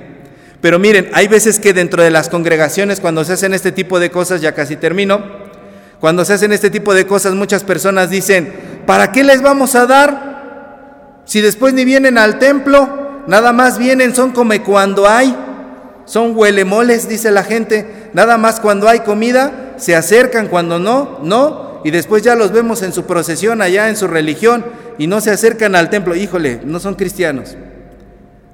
Pero 0.62 0.80
miren, 0.80 1.10
hay 1.12 1.28
veces 1.28 1.60
que 1.60 1.74
dentro 1.74 2.02
de 2.02 2.10
las 2.10 2.30
congregaciones, 2.30 3.02
cuando 3.02 3.26
se 3.26 3.34
hacen 3.34 3.54
este 3.54 3.74
tipo 3.74 4.00
de 4.00 4.12
cosas, 4.12 4.40
ya 4.40 4.54
casi 4.54 4.78
termino, 4.78 5.22
cuando 6.00 6.24
se 6.24 6.32
hacen 6.32 6.54
este 6.54 6.70
tipo 6.70 6.94
de 6.94 7.06
cosas, 7.06 7.34
muchas 7.34 7.66
personas 7.66 8.10
dicen, 8.10 8.54
¿para 8.86 9.12
qué 9.12 9.26
les 9.26 9.42
vamos 9.42 9.76
a 9.76 9.86
dar? 9.86 11.24
Si 11.26 11.42
después 11.42 11.74
ni 11.74 11.84
vienen 11.84 12.18
al 12.18 12.40
templo, 12.40 13.24
nada 13.28 13.52
más 13.52 13.78
vienen, 13.78 14.16
son 14.16 14.32
como 14.32 14.54
cuando 14.64 15.06
hay, 15.06 15.36
son 16.06 16.32
huelemoles, 16.34 17.10
dice 17.10 17.30
la 17.30 17.44
gente, 17.44 18.10
nada 18.14 18.38
más 18.38 18.62
cuando 18.62 18.88
hay 18.88 19.02
comida, 19.02 19.74
se 19.76 19.98
acercan, 19.98 20.48
cuando 20.48 20.80
no, 20.80 21.20
no, 21.24 21.82
y 21.84 21.92
después 21.92 22.24
ya 22.24 22.36
los 22.36 22.54
vemos 22.54 22.84
en 22.84 22.94
su 22.94 23.04
procesión 23.04 23.62
allá, 23.62 23.90
en 23.90 23.98
su 23.98 24.08
religión, 24.08 24.64
y 24.98 25.08
no 25.08 25.20
se 25.20 25.32
acercan 25.32 25.76
al 25.76 25.90
templo, 25.90 26.16
híjole, 26.16 26.62
no 26.64 26.80
son 26.80 26.96
cristianos. 26.96 27.58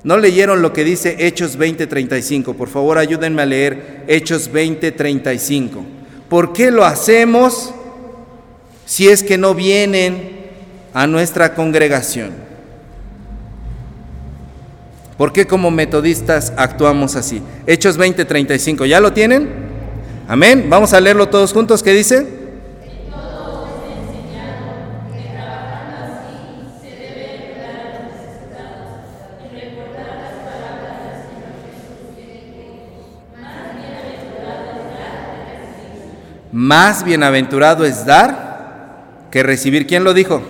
¿No 0.06 0.20
leyeron 0.20 0.62
lo 0.62 0.72
que 0.72 0.84
dice 0.84 1.16
Hechos 1.18 1.58
20:35? 1.58 2.54
Por 2.54 2.70
favor, 2.70 3.00
ayúdenme 3.00 3.42
a 3.42 3.46
leer 3.48 4.04
Hechos 4.08 4.52
20:35. 4.52 5.84
¿Por 6.30 6.54
qué 6.54 6.70
lo 6.70 6.86
hacemos 6.86 7.74
si 8.86 9.08
es 9.08 9.24
que 9.24 9.40
no 9.40 9.56
vienen 9.56 10.46
a 10.94 11.08
nuestra 11.08 11.56
congregación? 11.56 12.34
¿Por 15.18 15.34
qué 15.34 15.48
como 15.48 15.72
metodistas 15.72 16.54
actuamos 16.56 17.16
así? 17.16 17.42
Hechos 17.66 17.98
20:35, 17.98 18.86
¿ya 18.86 19.00
lo 19.00 19.12
tienen? 19.12 19.50
Amén. 20.28 20.68
Vamos 20.70 20.94
a 20.94 21.02
leerlo 21.02 21.30
todos 21.30 21.52
juntos. 21.52 21.82
¿Qué 21.82 21.94
dice? 21.94 22.45
Más 36.66 37.04
bienaventurado 37.04 37.86
es 37.86 38.08
dar 38.08 39.28
que 39.30 39.44
recibir. 39.44 39.86
¿Quién 39.86 40.04
lo 40.04 40.16
dijo? 40.16 40.42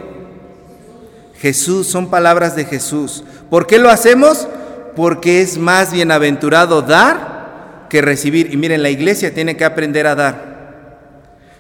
Jesús, 1.42 1.88
son 1.88 2.10
palabras 2.10 2.56
de 2.56 2.64
Jesús. 2.64 3.26
¿Por 3.50 3.68
qué 3.68 3.80
lo 3.80 3.90
hacemos? 3.90 4.48
Porque 4.96 5.42
es 5.42 5.58
más 5.58 5.92
bienaventurado 5.92 6.82
dar 6.84 7.88
que 7.90 8.02
recibir. 8.02 8.54
Y 8.54 8.56
miren, 8.56 8.82
la 8.82 8.92
iglesia 8.92 9.34
tiene 9.34 9.58
que 9.58 9.66
aprender 9.66 10.08
a 10.08 10.16
dar. 10.16 11.00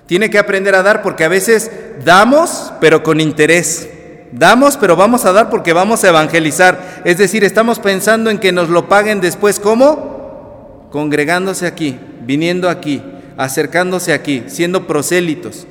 Tiene 0.05 0.29
que 0.29 0.39
aprender 0.39 0.73
a 0.73 0.83
dar 0.83 1.01
porque 1.01 1.25
a 1.25 1.29
veces 1.29 1.69
damos, 2.05 2.71
pero 2.79 3.03
con 3.03 3.19
interés. 3.19 3.89
Damos, 4.31 4.77
pero 4.77 4.95
vamos 4.95 5.25
a 5.25 5.33
dar 5.33 5.49
porque 5.49 5.73
vamos 5.73 6.05
a 6.05 6.07
evangelizar. 6.07 7.01
Es 7.03 7.17
decir, 7.17 7.43
estamos 7.43 7.79
pensando 7.79 8.29
en 8.29 8.39
que 8.39 8.53
nos 8.53 8.69
lo 8.69 8.87
paguen 8.87 9.19
después. 9.19 9.59
¿Cómo? 9.59 10.87
Congregándose 10.93 11.67
aquí, 11.67 11.99
viniendo 12.21 12.69
aquí, 12.69 13.03
acercándose 13.37 14.13
aquí, 14.13 14.43
siendo 14.47 14.87
prosélitos 14.87 15.67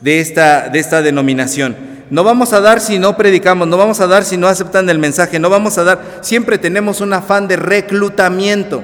de 0.00 0.20
esta, 0.20 0.68
de 0.68 0.78
esta 0.78 1.02
denominación. 1.02 1.76
No 2.10 2.24
vamos 2.24 2.52
a 2.52 2.60
dar 2.60 2.80
si 2.80 2.98
no 2.98 3.16
predicamos, 3.16 3.68
no 3.68 3.76
vamos 3.76 4.00
a 4.00 4.06
dar 4.06 4.24
si 4.24 4.36
no 4.36 4.48
aceptan 4.48 4.90
el 4.90 4.98
mensaje, 4.98 5.38
no 5.38 5.48
vamos 5.48 5.78
a 5.78 5.84
dar. 5.84 6.18
Siempre 6.22 6.58
tenemos 6.58 7.00
un 7.00 7.12
afán 7.12 7.46
de 7.46 7.56
reclutamiento. 7.56 8.82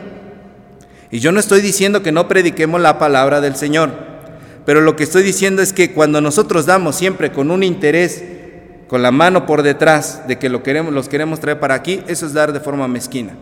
Y 1.11 1.19
yo 1.19 1.33
no 1.33 1.41
estoy 1.41 1.61
diciendo 1.61 2.03
que 2.03 2.13
no 2.13 2.29
prediquemos 2.29 2.81
la 2.81 2.99
palabra 2.99 3.41
del 3.41 3.57
Señor, 3.57 3.91
pero 4.65 4.81
lo 4.81 4.97
que 4.97 5.05
estoy 5.05 5.23
diciendo 5.23 5.63
es 5.63 5.73
que 5.73 5.93
cuando 5.93 6.21
nosotros 6.21 6.67
damos 6.67 6.97
siempre 6.97 7.33
con 7.33 7.51
un 7.51 7.63
interés, 7.63 8.23
con 8.89 9.03
la 9.03 9.11
mano 9.11 9.47
por 9.47 9.63
detrás 9.63 10.29
de 10.29 10.39
que 10.39 10.49
lo 10.49 10.63
queremos, 10.63 10.93
los 10.93 11.09
queremos 11.09 11.41
traer 11.41 11.59
para 11.59 11.75
aquí, 11.75 12.03
eso 12.07 12.27
es 12.27 12.33
dar 12.33 12.53
de 12.53 12.61
forma 12.61 12.87
mezquina. 12.87 13.33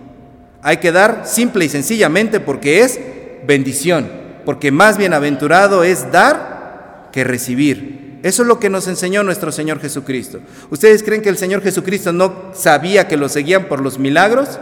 Hay 0.62 0.78
que 0.78 0.92
dar 0.92 1.22
simple 1.24 1.66
y 1.66 1.68
sencillamente 1.68 2.40
porque 2.40 2.80
es 2.80 2.98
bendición 3.46 4.23
porque 4.44 4.70
más 4.70 4.98
bienaventurado 4.98 5.84
es 5.84 6.10
dar 6.12 7.08
que 7.12 7.24
recibir. 7.24 8.20
Eso 8.22 8.42
es 8.42 8.48
lo 8.48 8.58
que 8.58 8.70
nos 8.70 8.88
enseñó 8.88 9.22
nuestro 9.22 9.52
Señor 9.52 9.80
Jesucristo. 9.80 10.40
¿Ustedes 10.70 11.02
creen 11.02 11.20
que 11.20 11.28
el 11.28 11.36
Señor 11.36 11.62
Jesucristo 11.62 12.12
no 12.12 12.52
sabía 12.54 13.06
que 13.06 13.18
lo 13.18 13.28
seguían 13.28 13.66
por 13.66 13.82
los 13.82 13.98
milagros? 13.98 14.58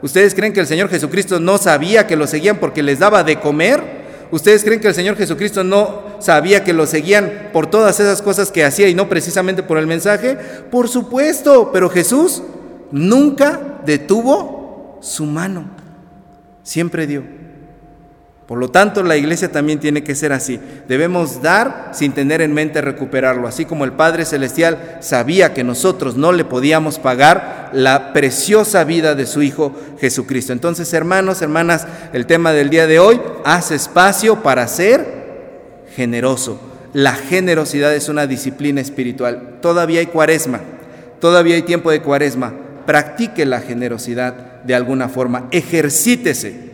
¿Ustedes 0.00 0.34
creen 0.34 0.52
que 0.52 0.60
el 0.60 0.66
Señor 0.66 0.88
Jesucristo 0.88 1.38
no 1.38 1.58
sabía 1.58 2.06
que 2.06 2.16
lo 2.16 2.26
seguían 2.26 2.56
porque 2.58 2.82
les 2.82 2.98
daba 2.98 3.22
de 3.22 3.38
comer? 3.38 4.02
¿Ustedes 4.32 4.64
creen 4.64 4.80
que 4.80 4.88
el 4.88 4.94
Señor 4.94 5.16
Jesucristo 5.16 5.62
no 5.62 6.16
sabía 6.20 6.64
que 6.64 6.72
lo 6.72 6.86
seguían 6.86 7.50
por 7.52 7.66
todas 7.66 8.00
esas 8.00 8.22
cosas 8.22 8.50
que 8.50 8.64
hacía 8.64 8.88
y 8.88 8.94
no 8.94 9.10
precisamente 9.10 9.62
por 9.62 9.76
el 9.76 9.86
mensaje? 9.86 10.38
Por 10.70 10.88
supuesto, 10.88 11.70
pero 11.70 11.90
Jesús 11.90 12.42
nunca 12.90 13.78
detuvo 13.84 14.98
su 15.02 15.26
mano, 15.26 15.66
siempre 16.62 17.06
dio. 17.06 17.41
Por 18.52 18.58
lo 18.58 18.68
tanto, 18.68 19.02
la 19.02 19.16
iglesia 19.16 19.50
también 19.50 19.80
tiene 19.80 20.04
que 20.04 20.14
ser 20.14 20.30
así. 20.30 20.60
Debemos 20.86 21.40
dar 21.40 21.88
sin 21.94 22.12
tener 22.12 22.42
en 22.42 22.52
mente 22.52 22.82
recuperarlo. 22.82 23.48
Así 23.48 23.64
como 23.64 23.86
el 23.86 23.92
Padre 23.92 24.26
Celestial 24.26 24.98
sabía 25.00 25.54
que 25.54 25.64
nosotros 25.64 26.18
no 26.18 26.32
le 26.32 26.44
podíamos 26.44 26.98
pagar 26.98 27.70
la 27.72 28.12
preciosa 28.12 28.84
vida 28.84 29.14
de 29.14 29.24
su 29.24 29.40
Hijo 29.40 29.74
Jesucristo. 29.98 30.52
Entonces, 30.52 30.92
hermanos, 30.92 31.40
hermanas, 31.40 31.86
el 32.12 32.26
tema 32.26 32.52
del 32.52 32.68
día 32.68 32.86
de 32.86 32.98
hoy, 32.98 33.22
haz 33.42 33.70
espacio 33.70 34.42
para 34.42 34.68
ser 34.68 35.06
generoso. 35.96 36.60
La 36.92 37.14
generosidad 37.14 37.94
es 37.94 38.10
una 38.10 38.26
disciplina 38.26 38.82
espiritual. 38.82 39.60
Todavía 39.62 40.00
hay 40.00 40.06
cuaresma, 40.08 40.60
todavía 41.22 41.54
hay 41.54 41.62
tiempo 41.62 41.90
de 41.90 42.02
cuaresma. 42.02 42.52
Practique 42.84 43.46
la 43.46 43.62
generosidad 43.62 44.62
de 44.62 44.74
alguna 44.74 45.08
forma, 45.08 45.48
ejercítese 45.52 46.71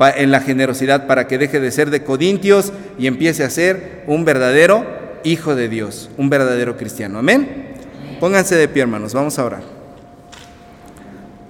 en 0.00 0.30
la 0.30 0.40
generosidad 0.40 1.06
para 1.06 1.26
que 1.26 1.38
deje 1.38 1.60
de 1.60 1.70
ser 1.70 1.90
de 1.90 2.04
codintios 2.04 2.72
y 2.98 3.06
empiece 3.06 3.44
a 3.44 3.50
ser 3.50 4.04
un 4.06 4.24
verdadero 4.24 4.86
hijo 5.24 5.54
de 5.54 5.68
Dios, 5.68 6.10
un 6.16 6.30
verdadero 6.30 6.76
cristiano. 6.76 7.18
Amén. 7.18 7.74
Pónganse 8.20 8.54
de 8.54 8.68
pie, 8.68 8.82
hermanos, 8.82 9.14
vamos 9.14 9.38
a 9.38 9.44
orar. 9.44 9.62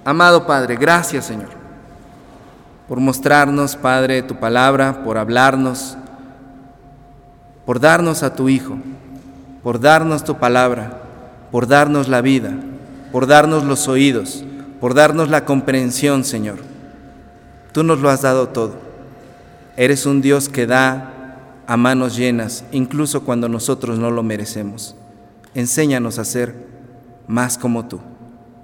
Amado 0.05 0.47
Padre, 0.47 0.77
gracias 0.77 1.27
Señor 1.27 1.59
por 2.89 3.01
mostrarnos, 3.01 3.77
Padre, 3.77 4.23
tu 4.23 4.37
palabra, 4.37 5.05
por 5.05 5.19
hablarnos, 5.19 5.99
por 7.67 7.81
darnos 7.81 8.23
a 8.23 8.35
tu 8.35 8.49
Hijo, 8.49 8.79
por 9.63 9.79
darnos 9.79 10.25
tu 10.25 10.39
palabra, 10.39 11.03
por 11.53 11.67
darnos 11.67 12.09
la 12.09 12.23
vida, 12.23 12.53
por 13.13 13.27
darnos 13.27 13.65
los 13.65 13.89
oídos, 13.89 14.43
por 14.81 14.95
darnos 14.95 15.29
la 15.29 15.45
comprensión, 15.45 16.25
Señor. 16.25 16.68
Tú 17.73 17.83
nos 17.83 18.01
lo 18.01 18.11
has 18.11 18.23
dado 18.23 18.49
todo. 18.49 18.75
Eres 19.77 20.07
un 20.07 20.21
Dios 20.21 20.49
que 20.49 20.67
da 20.67 21.15
a 21.67 21.77
manos 21.77 22.17
llenas, 22.17 22.65
incluso 22.73 23.25
cuando 23.25 23.49
nosotros 23.49 23.99
no 23.99 24.11
lo 24.11 24.23
merecemos. 24.23 24.97
Enséñanos 25.55 26.19
a 26.19 26.25
ser 26.25 26.55
más 27.27 27.59
como 27.59 27.87
tú. 27.87 28.01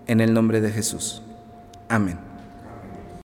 En 0.07 0.21
el 0.21 0.35
nombre 0.35 0.61
de 0.61 0.71
Jesús. 0.71 1.23
Amén. 1.89 2.24